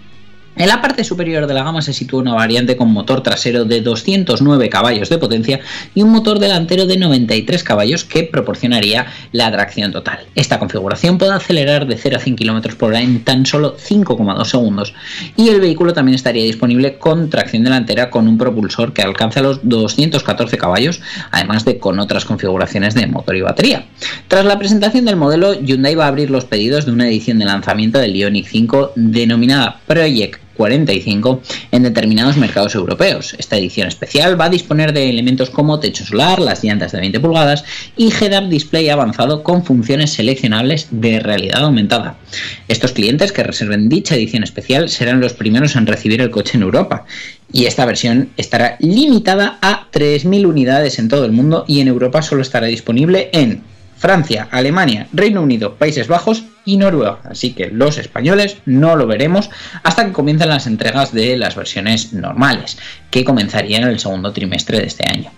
[0.57, 3.81] En la parte superior de la gama se sitúa una variante con motor trasero de
[3.81, 5.61] 209 caballos de potencia
[5.95, 10.27] y un motor delantero de 93 caballos que proporcionaría la tracción total.
[10.35, 14.45] Esta configuración puede acelerar de 0 a 100 km por hora en tan solo 5,2
[14.45, 14.93] segundos
[15.37, 19.61] y el vehículo también estaría disponible con tracción delantera con un propulsor que alcanza los
[19.63, 23.87] 214 caballos, además de con otras configuraciones de motor y batería.
[24.29, 27.45] Tras la presentación del modelo, Hyundai va a abrir los pedidos de una edición de
[27.47, 31.40] lanzamiento del Ioniq 5 denominada Project 45
[31.73, 33.35] en determinados mercados europeos.
[33.38, 37.18] Esta edición especial va a disponer de elementos como techo solar, las llantas de 20
[37.18, 37.64] pulgadas
[37.96, 42.18] y head-up display avanzado con funciones seleccionables de realidad aumentada.
[42.68, 46.62] Estos clientes que reserven dicha edición especial serán los primeros en recibir el coche en
[46.62, 47.07] Europa.
[47.51, 52.20] Y esta versión estará limitada a 3.000 unidades en todo el mundo y en Europa
[52.20, 53.62] solo estará disponible en
[54.01, 57.21] Francia, Alemania, Reino Unido, Países Bajos y Noruega.
[57.25, 59.51] Así que los españoles no lo veremos
[59.83, 62.79] hasta que comiencen las entregas de las versiones normales,
[63.11, 65.31] que comenzarían en el segundo trimestre de este año.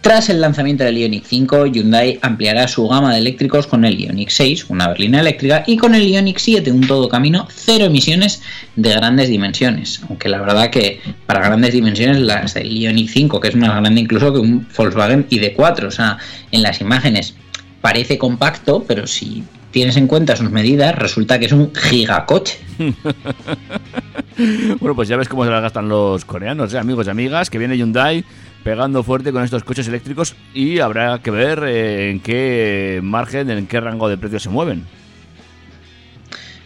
[0.00, 4.30] Tras el lanzamiento del Ioniq 5, Hyundai ampliará su gama de eléctricos con el Ioniq
[4.30, 8.40] 6, una berlina eléctrica, y con el Ioniq 7, un todo camino cero emisiones
[8.76, 10.00] de grandes dimensiones.
[10.08, 14.00] Aunque la verdad que para grandes dimensiones las del Ioniq 5, que es más grande
[14.00, 16.18] incluso que un Volkswagen ID4, o sea,
[16.52, 17.34] en las imágenes
[17.80, 22.58] parece compacto, pero si tienes en cuenta sus medidas, resulta que es un gigacoche.
[24.78, 26.78] bueno, pues ya ves cómo se las gastan los coreanos, ¿eh?
[26.78, 28.24] amigos y amigas, que viene Hyundai
[28.64, 33.66] pegando fuerte con estos coches eléctricos y habrá que ver eh, en qué margen, en
[33.66, 34.84] qué rango de precios se mueven.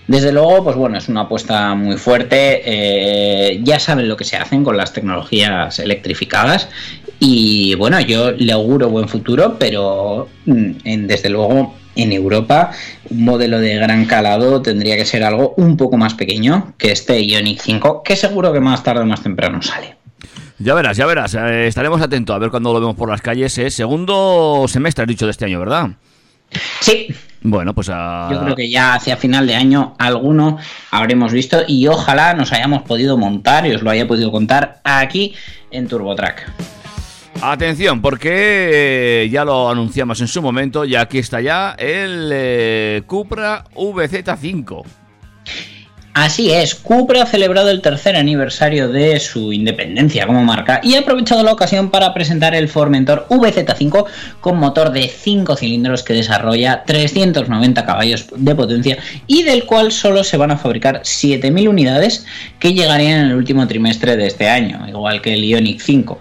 [0.08, 2.62] Desde luego, pues bueno, es una apuesta muy fuerte.
[2.64, 6.68] Eh, ya saben lo que se hacen con las tecnologías electrificadas.
[7.20, 12.72] Y bueno, yo le auguro buen futuro, pero mm, desde luego en Europa
[13.10, 17.24] un modelo de gran calado tendría que ser algo un poco más pequeño que este
[17.24, 20.01] Ioniq 5, que seguro que más tarde o más temprano sale.
[20.62, 21.34] Ya verás, ya verás.
[21.34, 23.56] Eh, estaremos atentos a ver cuando lo vemos por las calles.
[23.58, 23.70] ¿eh?
[23.70, 25.90] Segundo semestre, has dicho, de este año, ¿verdad?
[26.80, 27.08] Sí.
[27.40, 28.28] Bueno, pues a...
[28.30, 30.58] Yo creo que ya hacia final de año alguno
[30.92, 35.34] habremos visto y ojalá nos hayamos podido montar y os lo haya podido contar aquí
[35.72, 36.52] en TurboTrack.
[37.40, 43.64] Atención, porque ya lo anunciamos en su momento y aquí está ya el eh, Cupra
[43.74, 45.01] VZ5.
[46.14, 51.00] Así es, Cupra ha celebrado el tercer aniversario de su independencia como marca y ha
[51.00, 54.04] aprovechado la ocasión para presentar el Formentor VZ5
[54.40, 60.22] con motor de 5 cilindros que desarrolla 390 caballos de potencia y del cual solo
[60.22, 62.26] se van a fabricar 7.000 unidades
[62.58, 66.18] que llegarían en el último trimestre de este año, igual que el Ioniq 5.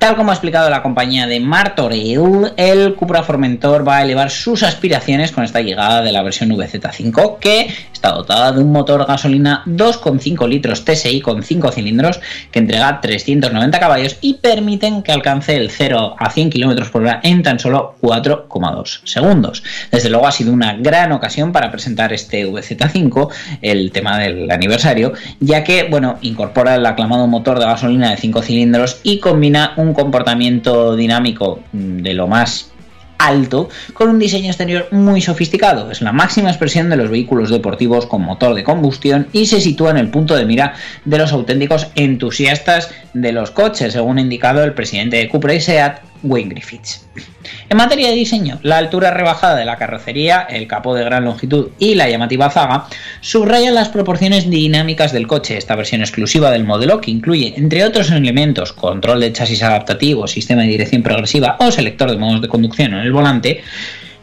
[0.00, 4.62] Tal como ha explicado la compañía de Martorell, el Cupra Formentor va a elevar sus
[4.62, 7.68] aspiraciones con esta llegada de la versión VZ5, que
[8.00, 12.18] está dotada de un motor gasolina 2,5 litros TSI con 5 cilindros
[12.50, 17.20] que entrega 390 caballos y permiten que alcance el 0 a 100 km por hora
[17.22, 19.62] en tan solo 4,2 segundos.
[19.92, 23.28] Desde luego ha sido una gran ocasión para presentar este VZ5,
[23.60, 28.40] el tema del aniversario, ya que bueno, incorpora el aclamado motor de gasolina de 5
[28.40, 32.69] cilindros y combina un comportamiento dinámico de lo más
[33.20, 35.90] alto con un diseño exterior muy sofisticado.
[35.90, 39.90] Es la máxima expresión de los vehículos deportivos con motor de combustión y se sitúa
[39.90, 44.64] en el punto de mira de los auténticos entusiastas de los coches, según ha indicado
[44.64, 47.06] el presidente de Cupra y Seat, Wayne Griffiths.
[47.68, 51.70] En materia de diseño, la altura rebajada de la carrocería, el capó de gran longitud
[51.78, 52.86] y la llamativa zaga
[53.20, 55.56] subrayan las proporciones dinámicas del coche.
[55.56, 60.62] Esta versión exclusiva del modelo, que incluye, entre otros elementos, control de chasis adaptativo, sistema
[60.62, 63.62] de dirección progresiva o selector de modos de conducción en el volante,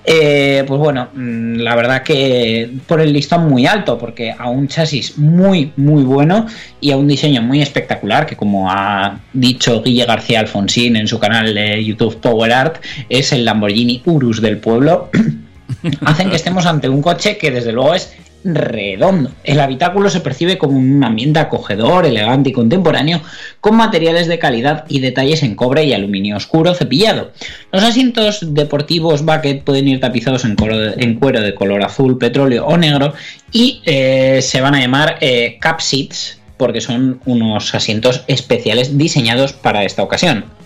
[0.09, 4.69] eh, pues bueno, mm, la verdad que por el listón muy alto, porque a un
[4.69, 6.45] chasis muy, muy bueno
[6.79, 11.19] y a un diseño muy espectacular, que como ha dicho Guille García Alfonsín en su
[11.19, 15.09] canal de YouTube Power Art, es el Lamborghini Urus del pueblo,
[16.05, 19.31] hacen que estemos ante un coche que desde luego es redondo.
[19.43, 23.21] El habitáculo se percibe como un ambiente acogedor, elegante y contemporáneo,
[23.61, 27.31] con materiales de calidad y detalles en cobre y aluminio oscuro cepillado.
[27.71, 33.13] Los asientos deportivos Bucket pueden ir tapizados en, cuero de color azul, petróleo o negro
[33.51, 39.53] y eh, se van a llamar eh, Cap Seats porque son unos asientos especiales diseñados
[39.53, 40.56] para esta ocasión.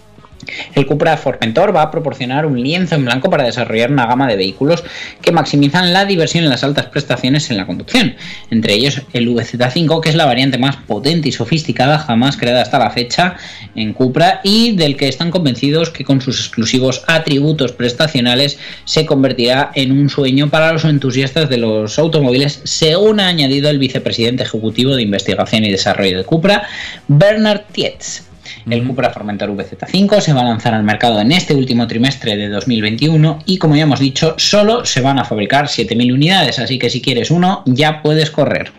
[0.73, 4.35] El Cupra Formentor va a proporcionar un lienzo en blanco para desarrollar una gama de
[4.35, 4.83] vehículos
[5.21, 8.15] que maximizan la diversión en las altas prestaciones en la conducción,
[8.49, 12.79] entre ellos el VZ5, que es la variante más potente y sofisticada jamás creada hasta
[12.79, 13.35] la fecha
[13.75, 19.71] en Cupra y del que están convencidos que con sus exclusivos atributos prestacionales se convertirá
[19.75, 24.95] en un sueño para los entusiastas de los automóviles, según ha añadido el vicepresidente ejecutivo
[24.95, 26.63] de investigación y desarrollo de Cupra,
[27.07, 28.30] Bernard Tietz.
[28.69, 32.49] El Cupra Formentor VZ5 se va a lanzar al mercado en este último trimestre de
[32.49, 36.89] 2021 y como ya hemos dicho, solo se van a fabricar 7.000 unidades, así que
[36.89, 38.71] si quieres uno ya puedes correr.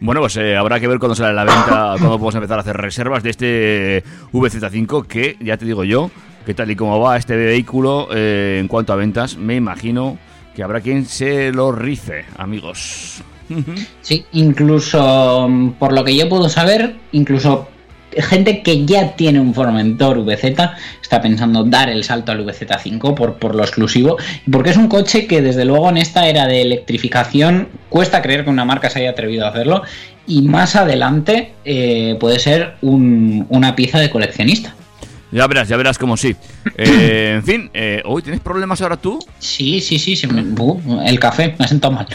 [0.00, 2.76] Bueno, pues eh, habrá que ver cuándo sale la venta, cuándo podemos empezar a hacer
[2.76, 6.10] reservas de este VZ5 que, ya te digo yo,
[6.46, 10.18] que tal y como va este vehículo eh, en cuanto a ventas, me imagino
[10.54, 13.22] que habrá quien se lo rice, amigos.
[14.00, 17.68] Sí, incluso mm, por lo que yo puedo saber, incluso
[18.18, 20.44] gente que ya tiene un Formentor VZ
[21.02, 24.16] está pensando dar el salto al VZ5 por, por lo exclusivo,
[24.50, 28.50] porque es un coche que desde luego en esta era de electrificación cuesta creer que
[28.50, 29.82] una marca se haya atrevido a hacerlo
[30.26, 34.74] y más adelante eh, puede ser una pieza de coleccionista.
[35.32, 36.36] Ya verás, ya verás como sí.
[36.82, 39.18] Eh, en fin, eh, ¿hoy tienes problemas ahora tú?
[39.38, 42.06] Sí, sí, sí, uh, el café me ha sentado mal.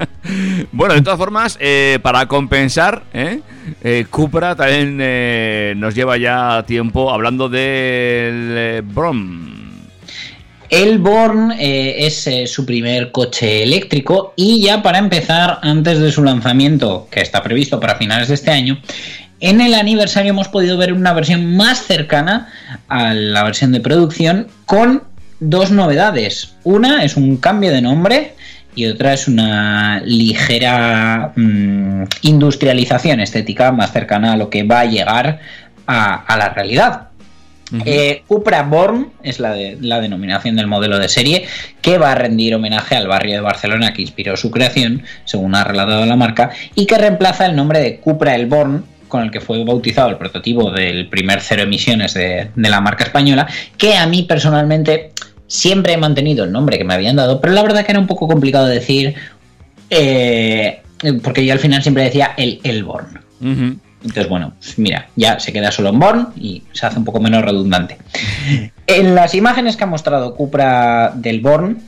[0.72, 7.48] bueno, de todas formas, eh, para compensar, eh, Cupra también nos lleva ya tiempo hablando
[7.48, 9.54] del Brom.
[10.68, 17.08] El Born es su primer coche eléctrico y ya para empezar, antes de su lanzamiento,
[17.10, 18.78] que está previsto para finales de este año,
[19.44, 22.48] en el aniversario hemos podido ver una versión más cercana
[22.88, 25.02] a la versión de producción con
[25.38, 26.54] dos novedades.
[26.64, 28.32] Una es un cambio de nombre
[28.74, 34.84] y otra es una ligera mm, industrialización estética más cercana a lo que va a
[34.86, 35.40] llegar
[35.86, 37.08] a, la realidad.
[37.84, 41.46] Eh, Cupra Born es la, la, denominación del modelo de serie
[41.82, 45.64] que va a rendir homenaje al barrio de Barcelona que inspiró su creación, según ha
[45.64, 49.40] relatado la marca, y que reemplaza el nombre de Cupra El Born con el que
[49.40, 53.46] fue bautizado el prototipo del primer cero emisiones de, la marca española,
[53.76, 55.12] que a mí personalmente
[55.46, 58.06] siempre he mantenido el nombre que me habían dado, pero la verdad que era un
[58.06, 59.14] poco complicado decir,
[59.90, 60.82] eh,
[61.22, 63.20] porque yo al final siempre decía el Elborn.
[63.40, 67.20] Entonces, bueno, pues mira, ya se queda solo en Born y se hace un poco
[67.20, 67.96] menos redundante.
[68.86, 71.78] En las imágenes que ha mostrado Cupra del Born,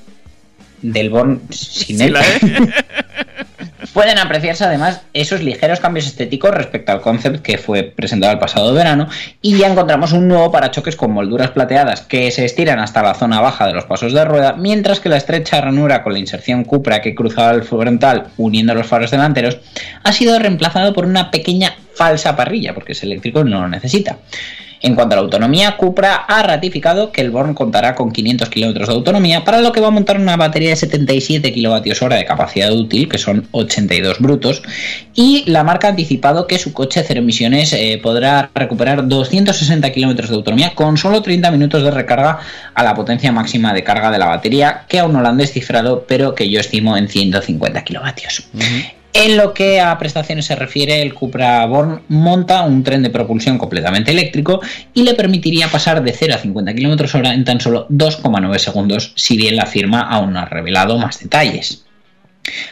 [0.81, 2.17] del Born sin él,
[3.97, 8.75] Pueden apreciarse además esos ligeros cambios estéticos respecto al concept que fue presentado el pasado
[8.75, 9.09] verano
[9.41, 13.41] y ya encontramos un nuevo parachoques con molduras plateadas que se estiran hasta la zona
[13.41, 17.01] baja de los pasos de rueda, mientras que la estrecha ranura con la inserción Cupra
[17.01, 19.61] que cruzaba el frontal uniendo los faros delanteros
[20.03, 24.19] ha sido reemplazado por una pequeña falsa parrilla, porque ese eléctrico no lo necesita.
[24.87, 28.87] En cuanto a la autonomía, Cupra ha ratificado que el Born contará con 500 kilómetros
[28.87, 32.71] de autonomía, para lo que va a montar una batería de 77 kWh de capacidad
[32.71, 34.63] útil, que son 82 brutos,
[35.13, 40.31] y la marca ha anticipado que su coche cero emisiones eh, podrá recuperar 260 kilómetros
[40.31, 42.39] de autonomía con solo 30 minutos de recarga
[42.73, 46.05] a la potencia máxima de carga de la batería, que aún no lo han descifrado,
[46.07, 48.45] pero que yo estimo en 150 kilovatios.
[49.19, 53.57] En lo que a prestaciones se refiere, el Cupra Born monta un tren de propulsión
[53.57, 54.61] completamente eléctrico
[54.93, 59.13] y le permitiría pasar de 0 a 50 km hora en tan solo 2,9 segundos,
[59.17, 61.87] si bien la firma aún no ha revelado más detalles.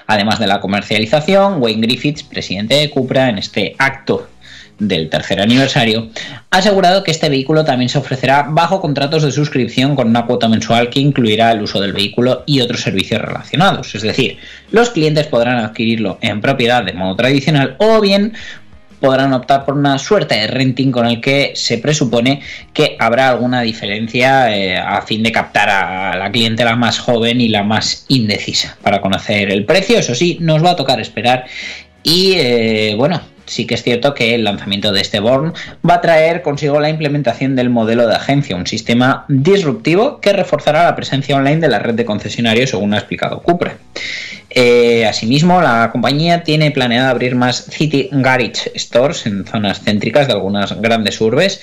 [0.07, 4.28] Además de la comercialización, Wayne Griffiths, presidente de Cupra, en este acto
[4.89, 6.11] del tercer aniversario,
[6.51, 10.49] ha asegurado que este vehículo también se ofrecerá bajo contratos de suscripción con una cuota
[10.49, 13.95] mensual que incluirá el uso del vehículo y otros servicios relacionados.
[13.95, 14.39] Es decir,
[14.70, 18.35] los clientes podrán adquirirlo en propiedad de modo tradicional o bien
[19.05, 22.41] podrán optar por una suerte de renting con el que se presupone
[22.72, 27.49] que habrá alguna diferencia eh, a fin de captar a la clientela más joven y
[27.49, 29.99] la más indecisa para conocer el precio.
[29.99, 31.45] Eso sí, nos va a tocar esperar
[32.03, 35.53] y eh, bueno, sí que es cierto que el lanzamiento de este Born
[35.88, 40.84] va a traer consigo la implementación del modelo de agencia, un sistema disruptivo que reforzará
[40.84, 43.76] la presencia online de la red de concesionarios, según ha explicado Cupra.
[44.57, 50.34] Eh, asimismo, la compañía tiene planeado abrir más City Garage Stores en zonas céntricas de
[50.34, 51.61] algunas grandes urbes.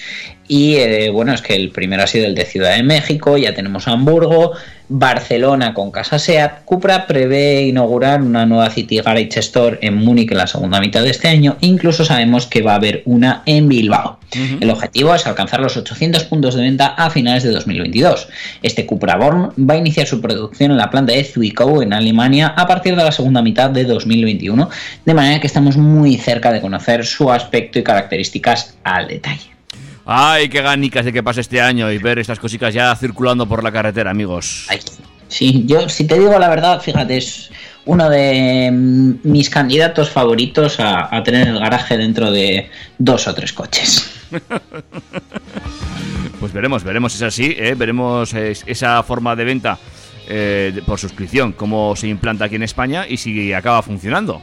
[0.48, 3.54] Y eh, bueno, es que el primero ha sido el de Ciudad de México, ya
[3.54, 4.54] tenemos Hamburgo,
[4.92, 6.66] Barcelona con Casa Seat.
[6.66, 11.12] Cupra prevé inaugurar una nueva City Garage Store en Múnich en la segunda mitad de
[11.12, 11.56] este año.
[11.62, 14.20] Incluso sabemos que va a haber una en Bilbao.
[14.60, 18.28] El objetivo es alcanzar los 800 puntos de venta a finales de 2022.
[18.62, 22.54] Este Cupra Born va a iniciar su producción en la planta de Zwickau en Alemania
[22.58, 24.70] a partir de la segunda mitad de 2021,
[25.06, 29.51] de manera que estamos muy cerca de conocer su aspecto y características al detalle.
[30.06, 33.64] Ay, qué ganicas de que pase este año y ver estas cositas ya circulando por
[33.64, 34.66] la carretera, amigos.
[34.70, 34.80] Ay,
[35.28, 37.52] sí, yo si te digo la verdad, fíjate, es
[37.86, 43.34] uno de mm, mis candidatos favoritos a, a tener el garaje dentro de dos o
[43.34, 44.12] tres coches.
[46.42, 47.76] Pues veremos, veremos si es así, ¿eh?
[47.78, 49.78] veremos esa forma de venta
[50.28, 54.42] eh, por suscripción, cómo se implanta aquí en España y si acaba funcionando.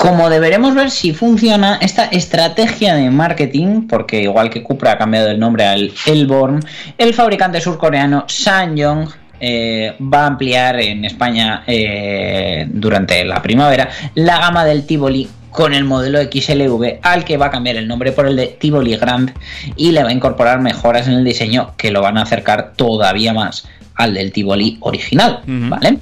[0.00, 5.30] Como deberemos ver si funciona esta estrategia de marketing, porque igual que Cupra ha cambiado
[5.30, 6.60] el nombre al Elborn,
[6.96, 9.06] el fabricante surcoreano Sanyong
[9.38, 15.74] eh, va a ampliar en España eh, durante la primavera la gama del Tivoli con
[15.74, 19.34] el modelo XLV al que va a cambiar el nombre por el de Tivoli Grand
[19.76, 23.34] y le va a incorporar mejoras en el diseño que lo van a acercar todavía
[23.34, 25.42] más al del Tivoli original.
[25.46, 25.98] ¿vale?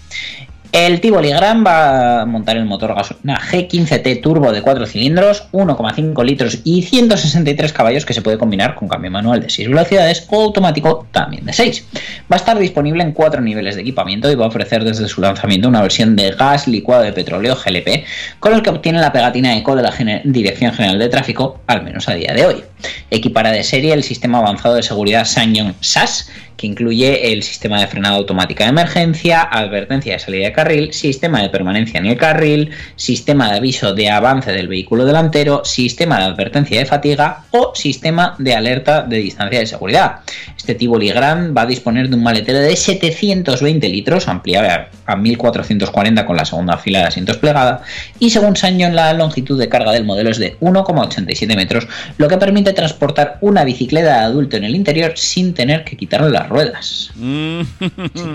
[0.70, 6.24] El Tivoli Grand va a montar el motor gasolina G15T turbo de 4 cilindros, 1,5
[6.24, 10.42] litros y 163 caballos que se puede combinar con cambio manual de 6 velocidades o
[10.42, 11.86] automático también de 6.
[12.30, 15.22] Va a estar disponible en 4 niveles de equipamiento y va a ofrecer desde su
[15.22, 18.04] lanzamiento una versión de gas licuado de petróleo GLP
[18.38, 19.94] con el que obtiene la pegatina ECO de la
[20.24, 22.64] Dirección General de Tráfico, al menos a día de hoy.
[23.10, 27.86] Equipará de serie el sistema avanzado de seguridad Sanyong SAS que incluye el sistema de
[27.86, 32.70] frenada automática de emergencia, advertencia de salida de carril, sistema de permanencia en el carril,
[32.96, 38.34] sistema de aviso de avance del vehículo delantero, sistema de advertencia de fatiga o sistema
[38.38, 40.20] de alerta de distancia de seguridad.
[40.56, 45.16] Este Tivoli Grand va a disponer de un maletero de 720 litros, ampliable a a
[45.16, 47.82] 1440 con la segunda fila de asientos plegada,
[48.18, 51.88] y según Sanyon la longitud de carga del modelo es de 1,87 metros,
[52.18, 56.30] lo que permite transportar una bicicleta de adulto en el interior sin tener que quitarle
[56.48, 57.10] las ruedas.
[57.16, 57.60] Mm.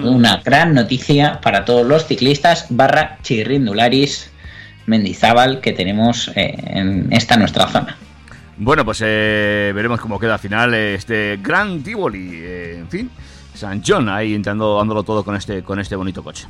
[0.06, 4.30] Una gran noticia para todos los ciclistas barra chirrindularis
[4.86, 7.98] Mendizábal que tenemos eh, en esta nuestra zona.
[8.58, 12.32] Bueno, pues eh, veremos cómo queda al final este Gran Tivoli.
[12.34, 13.10] eh, en fin,
[13.54, 16.48] San John ahí entrando, dándolo todo con este, con este bonito coche.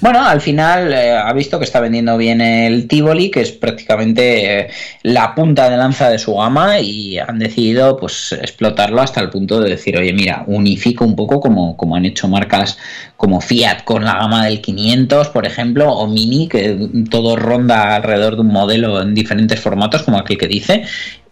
[0.00, 4.60] Bueno, al final eh, ha visto que está vendiendo bien el Tivoli, que es prácticamente
[4.60, 4.70] eh,
[5.02, 9.60] la punta de lanza de su gama, y han decidido pues explotarlo hasta el punto
[9.60, 12.76] de decir, oye, mira, unifico un poco como, como han hecho marcas
[13.16, 16.78] como Fiat con la gama del 500, por ejemplo, o Mini, que
[17.10, 20.84] todo ronda alrededor de un modelo en diferentes formatos, como aquel que dice.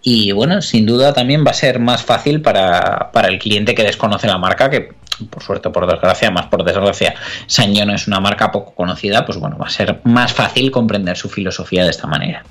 [0.02, 3.84] Y bueno, sin duda también va a ser más fácil para, para el cliente que
[3.84, 4.92] desconoce la marca, que
[5.30, 7.14] por suerte por desgracia, más por desgracia,
[7.46, 11.16] Sanyo no es una marca poco conocida, pues bueno, va a ser más fácil comprender
[11.16, 12.42] su filosofía de esta manera.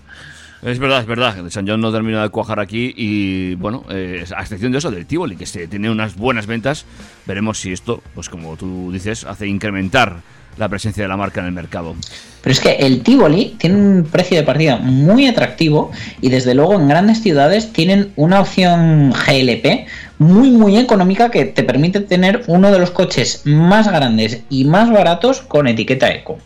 [0.62, 1.36] Es verdad, es verdad.
[1.50, 5.08] San John no termina de cuajar aquí y, bueno, eh, a excepción de eso, del
[5.08, 6.86] Tivoli, que se tiene unas buenas ventas,
[7.26, 10.18] veremos si esto, pues como tú dices, hace incrementar
[10.58, 11.96] la presencia de la marca en el mercado.
[12.42, 15.92] Pero es que el Tivoli tiene un precio de partida muy atractivo
[16.22, 19.88] y desde luego en grandes ciudades tienen una opción GLP
[20.18, 24.92] muy muy económica que te permite tener uno de los coches más grandes y más
[24.92, 26.38] baratos con etiqueta eco.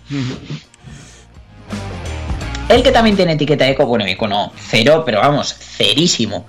[2.68, 6.48] El que también tiene etiqueta eco, bueno, eco no, cero, pero vamos, cerísimo.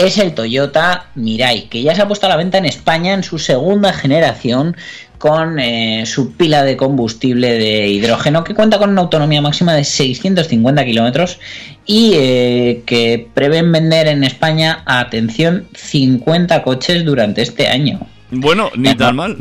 [0.00, 3.22] Es el Toyota Mirai, que ya se ha puesto a la venta en España en
[3.22, 4.74] su segunda generación
[5.18, 9.84] con eh, su pila de combustible de hidrógeno que cuenta con una autonomía máxima de
[9.84, 11.38] 650 kilómetros
[11.84, 18.00] y eh, que prevén vender en España, atención, 50 coches durante este año.
[18.30, 19.36] Bueno, ni tan mal.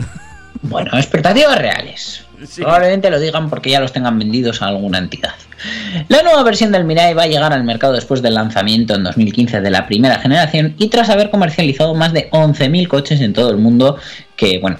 [0.61, 2.25] Bueno, expectativas reales.
[2.55, 5.33] Probablemente lo digan porque ya los tengan vendidos a alguna entidad.
[6.07, 9.61] La nueva versión del Mirai va a llegar al mercado después del lanzamiento en 2015
[9.61, 13.57] de la primera generación y tras haber comercializado más de 11.000 coches en todo el
[13.57, 13.97] mundo,
[14.35, 14.77] que bueno,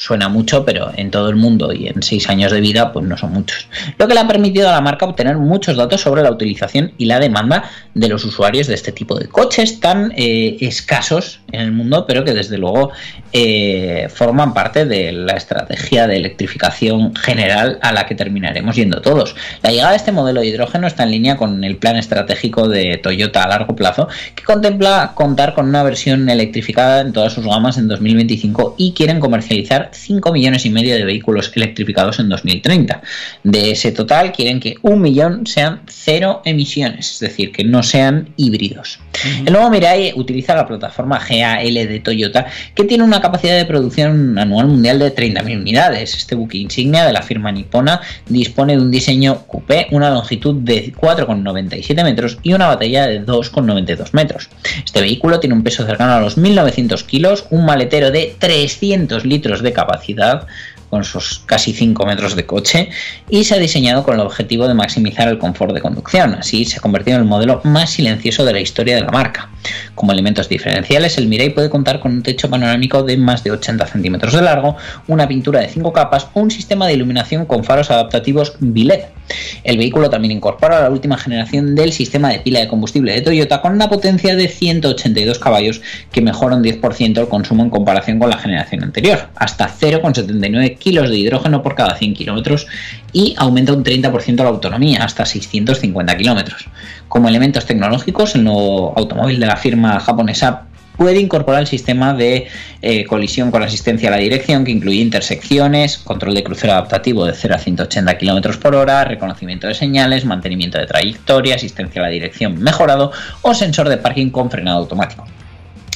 [0.00, 3.18] suena mucho, pero en todo el mundo y en seis años de vida, pues no
[3.18, 3.68] son muchos.
[3.98, 7.04] Lo que le ha permitido a la marca obtener muchos datos sobre la utilización y
[7.04, 11.72] la demanda de los usuarios de este tipo de coches tan eh, escasos en el
[11.72, 12.92] mundo, pero que desde luego
[13.34, 19.36] eh, forman parte de la estrategia de electrificación general a la que terminaremos yendo todos.
[19.62, 22.96] La llegada de este modelo de hidrógeno está en línea con el plan estratégico de
[22.96, 27.76] Toyota a largo plazo, que contempla contar con una versión electrificada en todas sus gamas
[27.76, 33.02] en 2025 y quieren comercializar 5 millones y medio de vehículos electrificados en 2030.
[33.44, 38.30] De ese total quieren que un millón sean cero emisiones, es decir, que no sean
[38.36, 39.00] híbridos.
[39.44, 44.38] El nuevo Mirai utiliza la plataforma GAL de Toyota, que tiene una capacidad de producción
[44.38, 46.14] anual mundial de 30.000 unidades.
[46.14, 50.92] Este buque insignia de la firma nipona dispone de un diseño coupé, una longitud de
[50.92, 54.48] 4,97 metros y una batería de 2,92 metros.
[54.84, 59.62] Este vehículo tiene un peso cercano a los 1.900 kilos, un maletero de 300 litros
[59.62, 60.46] de capacidad,
[60.90, 62.90] con sus casi 5 metros de coche
[63.28, 66.34] y se ha diseñado con el objetivo de maximizar el confort de conducción.
[66.34, 69.48] Así se ha convertido en el modelo más silencioso de la historia de la marca.
[69.94, 73.86] Como elementos diferenciales, el Mirai puede contar con un techo panorámico de más de 80
[73.86, 74.76] centímetros de largo,
[75.06, 79.19] una pintura de 5 capas un sistema de iluminación con faros adaptativos BILED.
[79.64, 83.60] El vehículo también incorpora la última generación del sistema de pila de combustible de Toyota
[83.60, 85.80] con una potencia de 182 caballos
[86.12, 91.10] que mejora un 10% el consumo en comparación con la generación anterior, hasta 0,79 kilos
[91.10, 92.66] de hidrógeno por cada 100 kilómetros
[93.12, 96.66] y aumenta un 30% la autonomía, hasta 650 kilómetros.
[97.08, 100.69] Como elementos tecnológicos, el nuevo automóvil de la firma japonesa
[101.00, 102.48] puede incorporar el sistema de
[102.82, 107.32] eh, colisión con asistencia a la dirección que incluye intersecciones, control de crucero adaptativo de
[107.32, 112.10] 0 a 180 km por hora, reconocimiento de señales, mantenimiento de trayectoria, asistencia a la
[112.10, 115.24] dirección mejorado o sensor de parking con frenado automático.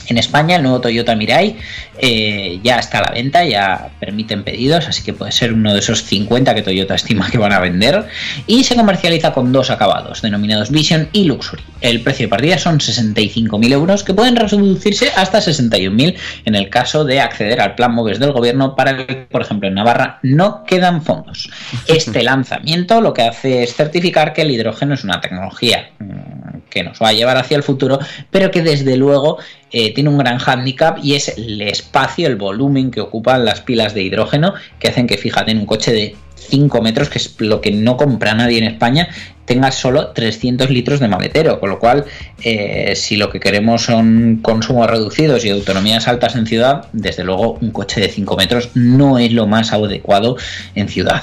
[0.09, 1.57] En España el nuevo Toyota Mirai
[1.99, 5.79] eh, ya está a la venta, ya permiten pedidos, así que puede ser uno de
[5.79, 8.07] esos 50 que Toyota estima que van a vender
[8.47, 11.63] y se comercializa con dos acabados, denominados Vision y Luxury.
[11.81, 17.05] El precio de partida son 65.000 euros que pueden reducirse hasta 61.000 en el caso
[17.05, 20.65] de acceder al plan MOVES del gobierno para el que, por ejemplo, en Navarra no
[20.65, 21.51] quedan fondos.
[21.87, 26.44] Este lanzamiento lo que hace es certificar que el hidrógeno es una tecnología mm,
[26.75, 27.99] que nos va a llevar hacia el futuro,
[28.31, 29.39] pero que desde luego
[29.71, 33.95] eh, tiene un gran hándicap y es el espacio, el volumen que ocupan las pilas
[33.95, 37.61] de hidrógeno, que hacen que, fíjate, en un coche de 5 metros, que es lo
[37.61, 39.09] que no compra nadie en España,
[39.45, 42.05] tenga solo 300 litros de maletero, con lo cual,
[42.43, 47.59] eh, si lo que queremos son consumos reducidos y autonomías altas en ciudad, desde luego
[47.61, 50.37] un coche de 5 metros no es lo más adecuado
[50.75, 51.23] en ciudad.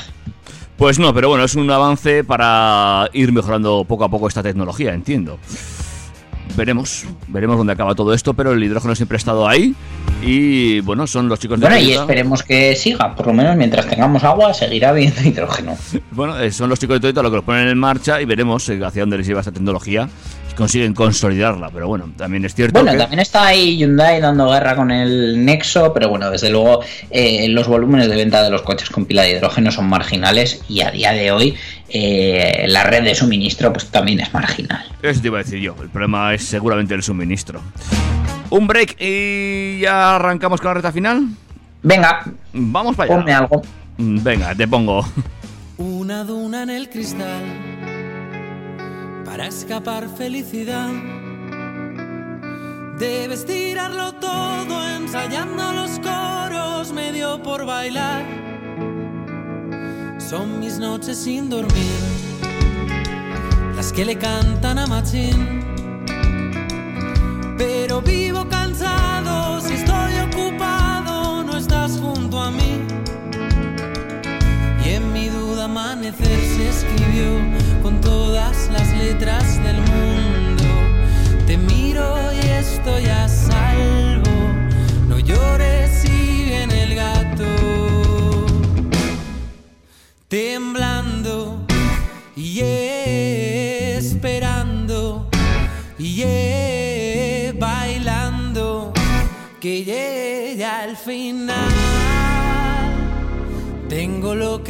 [0.77, 4.93] Pues no, pero bueno, es un avance para ir mejorando poco a poco esta tecnología,
[4.93, 5.37] entiendo.
[6.55, 9.73] Veremos, veremos dónde acaba todo esto, pero el hidrógeno siempre ha estado ahí
[10.21, 13.87] y bueno, son los chicos de Bueno, y esperemos que siga, por lo menos mientras
[13.87, 15.77] tengamos agua seguirá habiendo hidrógeno.
[16.11, 18.67] Bueno, eh, son los chicos de Toyota los que los ponen en marcha y veremos
[18.69, 20.09] eh, hacia dónde les lleva esta tecnología
[20.61, 24.75] consiguen consolidarla, pero bueno, también es cierto Bueno, que también está ahí Hyundai dando guerra
[24.75, 28.91] con el Nexo, pero bueno, desde luego eh, los volúmenes de venta de los coches
[28.91, 31.55] con pila de hidrógeno son marginales y a día de hoy
[31.89, 34.85] eh, la red de suministro pues también es marginal.
[35.01, 37.59] eso te iba a decir yo, el problema es seguramente el suministro.
[38.51, 41.25] Un break y ya arrancamos con la reta final.
[41.81, 43.19] Venga, Vamos para allá.
[43.19, 43.63] ponme algo.
[43.97, 45.03] Mm, Venga, te pongo.
[45.77, 47.41] Una duna en el cristal
[49.31, 50.89] para escapar felicidad.
[52.99, 58.25] Debes tirarlo todo ensayando los coros, medio por bailar.
[60.17, 61.99] Son mis noches sin dormir,
[63.73, 65.63] las que le cantan a Machín.
[67.57, 72.85] Pero vivo cansado, si estoy ocupado, no estás junto a mí.
[74.83, 77.60] Y en mi duda amanecer se escribió
[78.01, 80.63] todas las letras del mundo.
[81.47, 84.31] Te miro y estoy a salvo.
[85.07, 87.45] No llores si viene el gato.
[90.27, 91.65] Temblando
[92.35, 92.61] y
[93.99, 95.29] esperando
[95.99, 98.93] y bailando
[99.59, 101.69] que llegue al final.
[103.89, 104.60] Tengo lo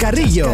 [0.00, 0.48] Chascarrillo.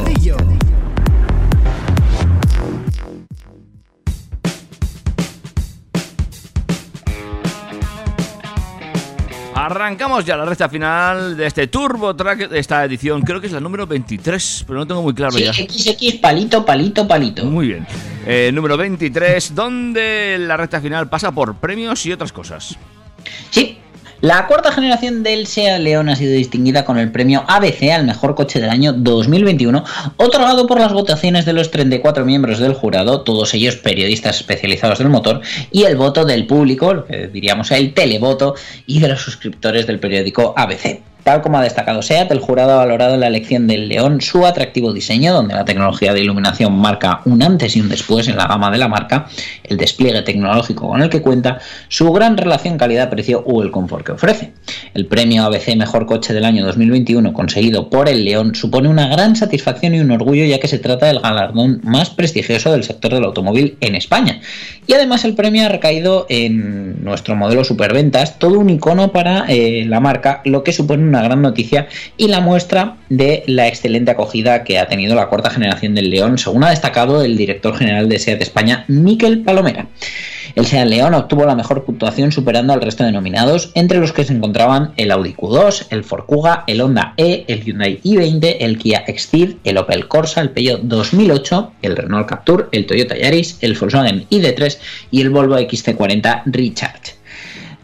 [9.55, 13.23] Arrancamos ya la recta final de este Turbo Track de esta edición.
[13.23, 15.53] Creo que es la número 23, pero no tengo muy claro Sí, ya.
[15.53, 17.45] XX, palito, palito, palito.
[17.47, 17.87] Muy bien.
[18.27, 22.77] Eh, número 23, donde la recta final pasa por premios y otras cosas.
[23.51, 23.79] Sí,
[24.21, 28.35] la cuarta generación del SEAT León ha sido distinguida con el premio ABC al mejor
[28.35, 29.85] coche del año 2021,
[30.17, 35.11] otorgado por las votaciones de los 34 miembros del jurado, todos ellos periodistas especializados del
[35.11, 38.55] motor, y el voto del público, lo que diríamos el televoto,
[38.87, 41.03] y de los suscriptores del periódico ABC.
[41.27, 44.47] Tal como ha destacado SEAT, el jurado ha valorado en la elección del León su
[44.47, 48.47] atractivo diseño, donde la tecnología de iluminación marca un antes y un después en la
[48.47, 49.27] gama de la marca,
[49.69, 54.13] el despliegue tecnológico con el que cuenta, su gran relación calidad-precio o el confort que
[54.13, 54.53] ofrece.
[54.95, 59.37] El premio ABC Mejor Coche del año 2021 conseguido por el León supone una gran
[59.37, 63.25] satisfacción y un orgullo ya que se trata del galardón más prestigioso del sector del
[63.25, 64.41] automóvil en España.
[64.87, 69.85] Y además el premio ha recaído en nuestro modelo Superventas, todo un icono para eh,
[69.87, 74.65] la marca, lo que supone una gran noticia y la muestra de la excelente acogida
[74.65, 78.19] que ha tenido la cuarta generación del León, según ha destacado el director general de
[78.19, 79.43] SEAT España, Miquel
[80.55, 84.25] El Seat León obtuvo la mejor puntuación superando al resto de nominados, entre los que
[84.25, 88.79] se encontraban el Audi Q2, el Ford Kuga, el Honda E, el Hyundai i20, el
[88.79, 93.77] Kia Xceed, el Opel Corsa, el Peugeot 2008, el Renault Captur, el Toyota Yaris, el
[93.79, 94.79] Volkswagen ID3
[95.11, 97.17] y el Volvo XC40 Recharge.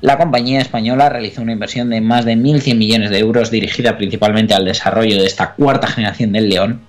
[0.01, 4.53] La compañía española realizó una inversión de más de 1.100 millones de euros dirigida principalmente
[4.53, 6.81] al desarrollo de esta cuarta generación del León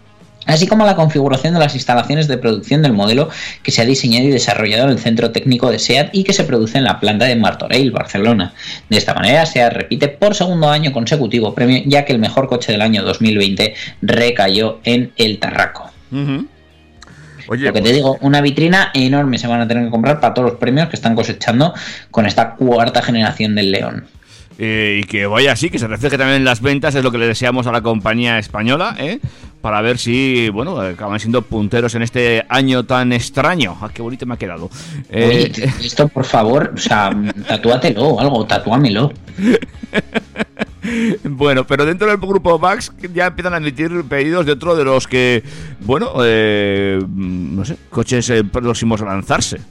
[0.45, 3.29] así como la configuración de las instalaciones de producción del modelo
[3.61, 6.43] que se ha diseñado y desarrollado en el centro técnico de SEAT y que se
[6.43, 8.53] produce en la planta de Martorell, Barcelona.
[8.89, 12.71] De esta manera, SEAT repite por segundo año consecutivo premio, ya que el mejor coche
[12.71, 15.91] del año 2020 recayó en el Tarraco.
[17.47, 20.19] Oye, Lo que te pues, digo, una vitrina enorme se van a tener que comprar
[20.19, 21.73] para todos los premios que están cosechando
[22.09, 24.05] con esta cuarta generación del León.
[24.59, 27.17] eh, y que vaya así, que se refleje también en las ventas, es lo que
[27.17, 29.19] le deseamos a la compañía española, ¿eh?
[29.63, 33.77] Para ver si, bueno, acaban siendo punteros en este año tan extraño.
[33.79, 34.69] Ah, qué bonito me ha quedado.
[35.09, 37.11] Oye, Eh, esto por favor, o sea,
[37.47, 39.13] tatúatelo o algo, tatúamelo.
[41.23, 45.07] Bueno, pero dentro del grupo Vax ya empiezan a emitir pedidos de otro de los
[45.07, 45.41] que,
[45.79, 49.61] bueno, eh, no sé, coches eh, próximos a lanzarse.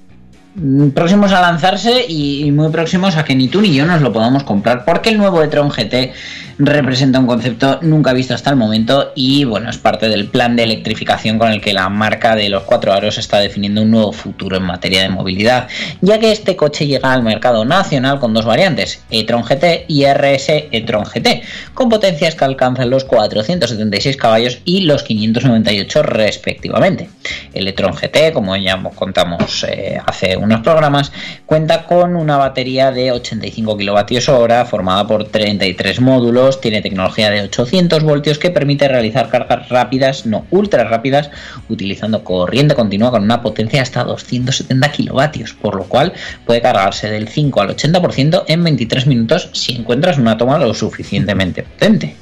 [0.54, 4.12] Mm, Próximos a lanzarse y, muy próximos a que ni tú ni yo nos lo
[4.12, 6.12] podamos comprar, porque el nuevo e-tron GT
[6.58, 10.64] representa un concepto nunca visto hasta el momento y bueno, es parte del plan de
[10.64, 14.56] electrificación con el que la marca de los cuatro aros está definiendo un nuevo futuro
[14.58, 15.68] en materia de movilidad,
[16.02, 20.68] ya que este coche llega al mercado nacional con dos variantes, e-tron GT y RS
[20.70, 21.42] e-tron GT,
[21.72, 27.08] con potencias que alcanzan los 476 caballos y los 598 respectivamente.
[27.54, 31.12] El e-tron GT, como ya contamos eh, hace unos programas,
[31.46, 38.02] cuenta con una batería de 85 kWh formada por 33 módulos, tiene tecnología de 800
[38.02, 41.30] voltios que permite realizar cargas rápidas, no ultra rápidas,
[41.68, 46.12] utilizando corriente continua con una potencia hasta 270 kilovatios, por lo cual
[46.46, 51.62] puede cargarse del 5 al 80% en 23 minutos si encuentras una toma lo suficientemente
[51.62, 52.16] potente.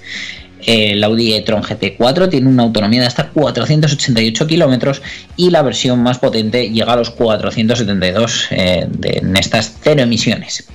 [0.66, 5.02] El Audi e-tron GT4 tiene una autonomía de hasta 488 kilómetros
[5.36, 10.66] y la versión más potente llega a los 472 eh, de- en estas cero emisiones.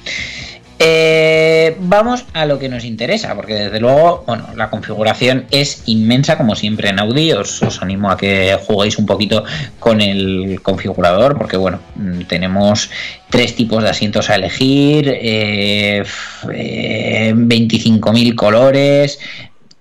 [0.77, 6.38] Eh, vamos a lo que nos interesa, porque desde luego, bueno, la configuración es inmensa
[6.38, 7.31] como siempre en Audi.
[7.31, 9.45] Os, os animo a que juguéis un poquito
[9.79, 12.89] con el configurador, porque bueno, mm, tenemos
[13.29, 16.03] tres tipos de asientos a elegir, eh,
[16.53, 19.17] eh, 25.000 colores,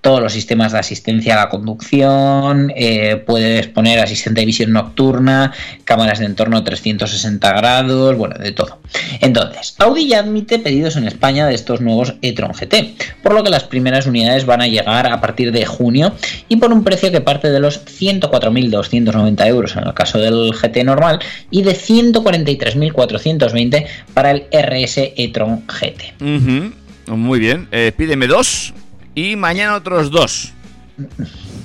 [0.04, 5.54] todos los sistemas de asistencia a la conducción, eh, puedes poner asistente de visión nocturna,
[5.84, 8.80] cámaras de entorno 360 grados, bueno, de todo.
[9.22, 13.48] Entonces, Audi ya admite pedidos en España de estos nuevos e-tron GT, por lo que
[13.48, 16.12] las primeras unidades van a llegar a partir de junio
[16.50, 20.84] y por un precio que parte de los 104.290 euros en el caso del GT
[20.84, 26.12] normal y de 143.420 para el RS e-tron GT.
[26.20, 26.74] Ujú,
[27.16, 28.74] Muy bien, eh, pídeme dos
[29.14, 30.52] y mañana otros dos.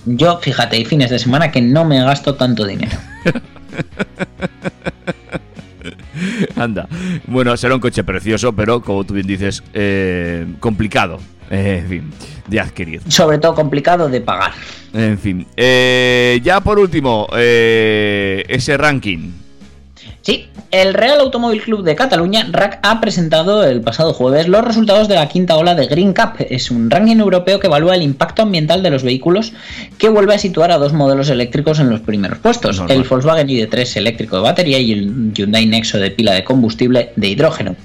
[0.06, 2.98] Yo, fíjate, hay fines de semana que no me gasto tanto dinero.
[6.56, 6.88] Anda.
[7.28, 11.20] Bueno, será un coche precioso, pero como tú bien dices, eh, complicado.
[11.50, 12.12] Eh, en fin,
[12.48, 13.02] de adquirir.
[13.08, 14.52] Sobre todo complicado de pagar.
[14.94, 15.48] En fin.
[15.56, 19.32] Eh, ya por último, ese ranking.
[20.22, 25.08] Sí, el Real Automóvil Club de Cataluña, RAC, ha presentado el pasado jueves los resultados
[25.08, 26.46] de la quinta ola de Green Cup.
[26.50, 29.54] Es un ranking europeo que evalúa el impacto ambiental de los vehículos
[29.98, 32.78] que vuelve a situar a dos modelos eléctricos en los primeros puestos.
[32.78, 32.98] Normal.
[32.98, 37.28] El Volkswagen ID3 eléctrico de batería y el Hyundai Nexo de pila de combustible de
[37.30, 37.76] hidrógeno.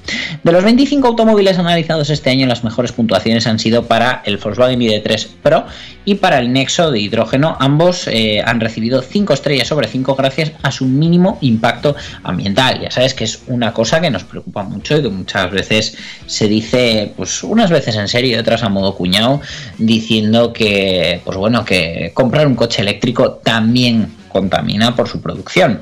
[0.43, 4.81] De los 25 automóviles analizados este año, las mejores puntuaciones han sido para el Volkswagen
[4.81, 5.67] ID3 Pro
[6.05, 7.57] y para el Nexo de hidrógeno.
[7.61, 12.81] Ambos eh, han recibido 5 estrellas sobre 5 gracias a su mínimo impacto ambiental.
[12.81, 15.97] Ya sabes que es una cosa que nos preocupa mucho y que muchas veces
[16.27, 19.41] se dice, pues unas veces en serio y otras a modo cuñado,
[19.79, 25.81] diciendo que, pues bueno, que comprar un coche eléctrico también contamina por su producción.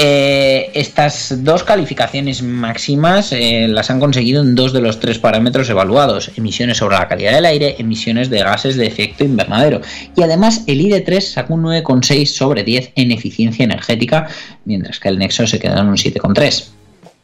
[0.00, 5.68] Eh, estas dos calificaciones máximas eh, las han conseguido en dos de los tres parámetros
[5.70, 9.80] evaluados, emisiones sobre la calidad del aire, emisiones de gases de efecto invernadero.
[10.14, 14.28] Y además el ID3 sacó un 9,6 sobre 10 en eficiencia energética,
[14.64, 16.77] mientras que el Nexo se quedó en un 7,3.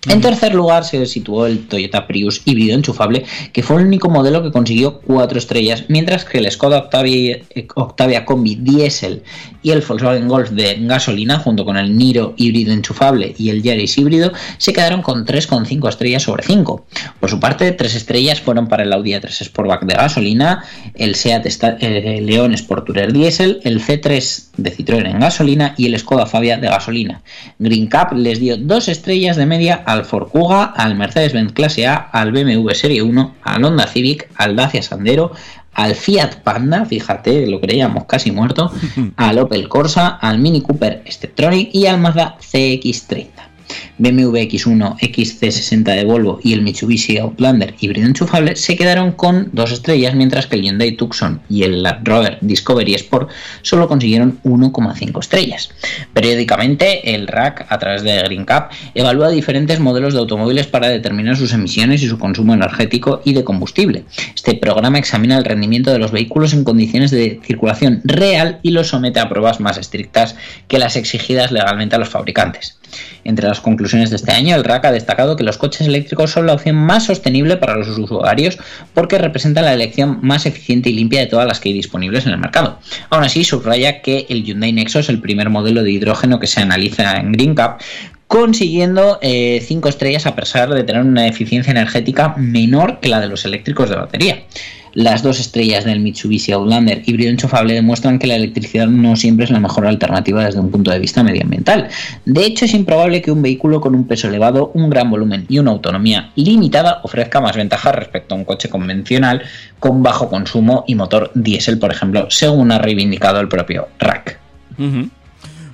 [0.09, 4.43] En tercer lugar se situó el Toyota Prius híbrido enchufable, que fue el único modelo
[4.43, 7.39] que consiguió 4 estrellas, mientras que el Skoda Octavia,
[7.75, 9.23] Octavia Combi Diesel
[9.63, 13.97] y el Volkswagen Golf de gasolina, junto con el Niro híbrido enchufable y el Yaris
[13.97, 16.85] híbrido, se quedaron con 3,5 estrellas sobre 5.
[17.21, 21.47] Por su parte, 3 estrellas fueron para el Audi A3 Sportback de gasolina, el Seat
[21.47, 26.27] Sta- eh, León Sport Tourer Diesel, el C3 de Citroën en gasolina y el Skoda
[26.27, 27.23] Fabia de gasolina.
[27.59, 31.95] Green Cup les dio 2 estrellas de media al Ford Kuga, al Mercedes-Benz Clase A,
[31.95, 35.33] al BMW Serie 1, al Honda Civic, al Dacia Sandero,
[35.73, 38.71] al Fiat Panda, fíjate, lo creíamos casi muerto,
[39.17, 43.54] al Opel Corsa, al Mini Cooper Steptronic y al Mazda CX30.
[43.99, 49.73] BMW X1, XC60 de Volvo y el Mitsubishi Outlander híbrido enchufable se quedaron con dos
[49.73, 53.31] estrellas, mientras que el Hyundai Tucson y el Land Rover Discovery Sport
[53.63, 55.71] solo consiguieron 1,5 estrellas.
[56.13, 61.37] Periódicamente, el RAC, a través de Green Cap, evalúa diferentes modelos de automóviles para determinar
[61.37, 64.05] sus emisiones y su consumo energético y de combustible.
[64.35, 68.89] Este programa examina el rendimiento de los vehículos en condiciones de circulación real y los
[68.89, 70.37] somete a pruebas más estrictas
[70.69, 72.79] que las exigidas legalmente a los fabricantes.
[73.25, 76.47] Entre las conclusiones de este año, el RAC ha destacado que los coches eléctricos son
[76.47, 78.59] la opción más sostenible para los usuarios
[78.95, 82.33] porque representan la elección más eficiente y limpia de todas las que hay disponibles en
[82.33, 82.79] el mercado.
[83.11, 86.61] Aún así, subraya que el Hyundai Nexo es el primer modelo de hidrógeno que se
[86.61, 87.81] analiza en GreenCap
[88.27, 93.29] consiguiendo 5 eh, estrellas a pesar de tener una eficiencia energética menor que la de
[93.29, 94.43] los eléctricos de batería.
[94.95, 99.51] Las dos estrellas del Mitsubishi Outlander híbrido enchufable demuestran que la electricidad no siempre es
[99.51, 101.89] la mejor alternativa desde un punto de vista medioambiental.
[102.25, 105.59] De hecho, es improbable que un vehículo con un peso elevado, un gran volumen y
[105.59, 109.43] una autonomía limitada ofrezca más ventajas respecto a un coche convencional
[109.81, 114.39] con bajo consumo y motor diésel, por ejemplo, según ha reivindicado el propio RAC.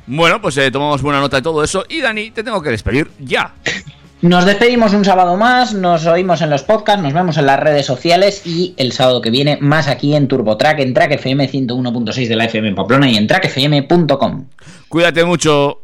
[0.06, 1.84] Bueno, pues eh, tomamos buena nota de todo eso.
[1.88, 3.54] Y Dani, te tengo que despedir ya.
[4.22, 7.86] Nos despedimos un sábado más, nos oímos en los podcasts, nos vemos en las redes
[7.86, 12.36] sociales y el sábado que viene más aquí en TurboTrack, en Track FM 101.6 de
[12.36, 14.44] la FM en Pamplona y en trackfm.com.
[14.88, 15.80] Cuídate mucho.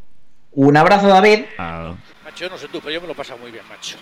[0.52, 1.44] Un abrazo, David.
[1.56, 3.96] Macho, no sé tú, pero yo me lo paso muy bien, macho.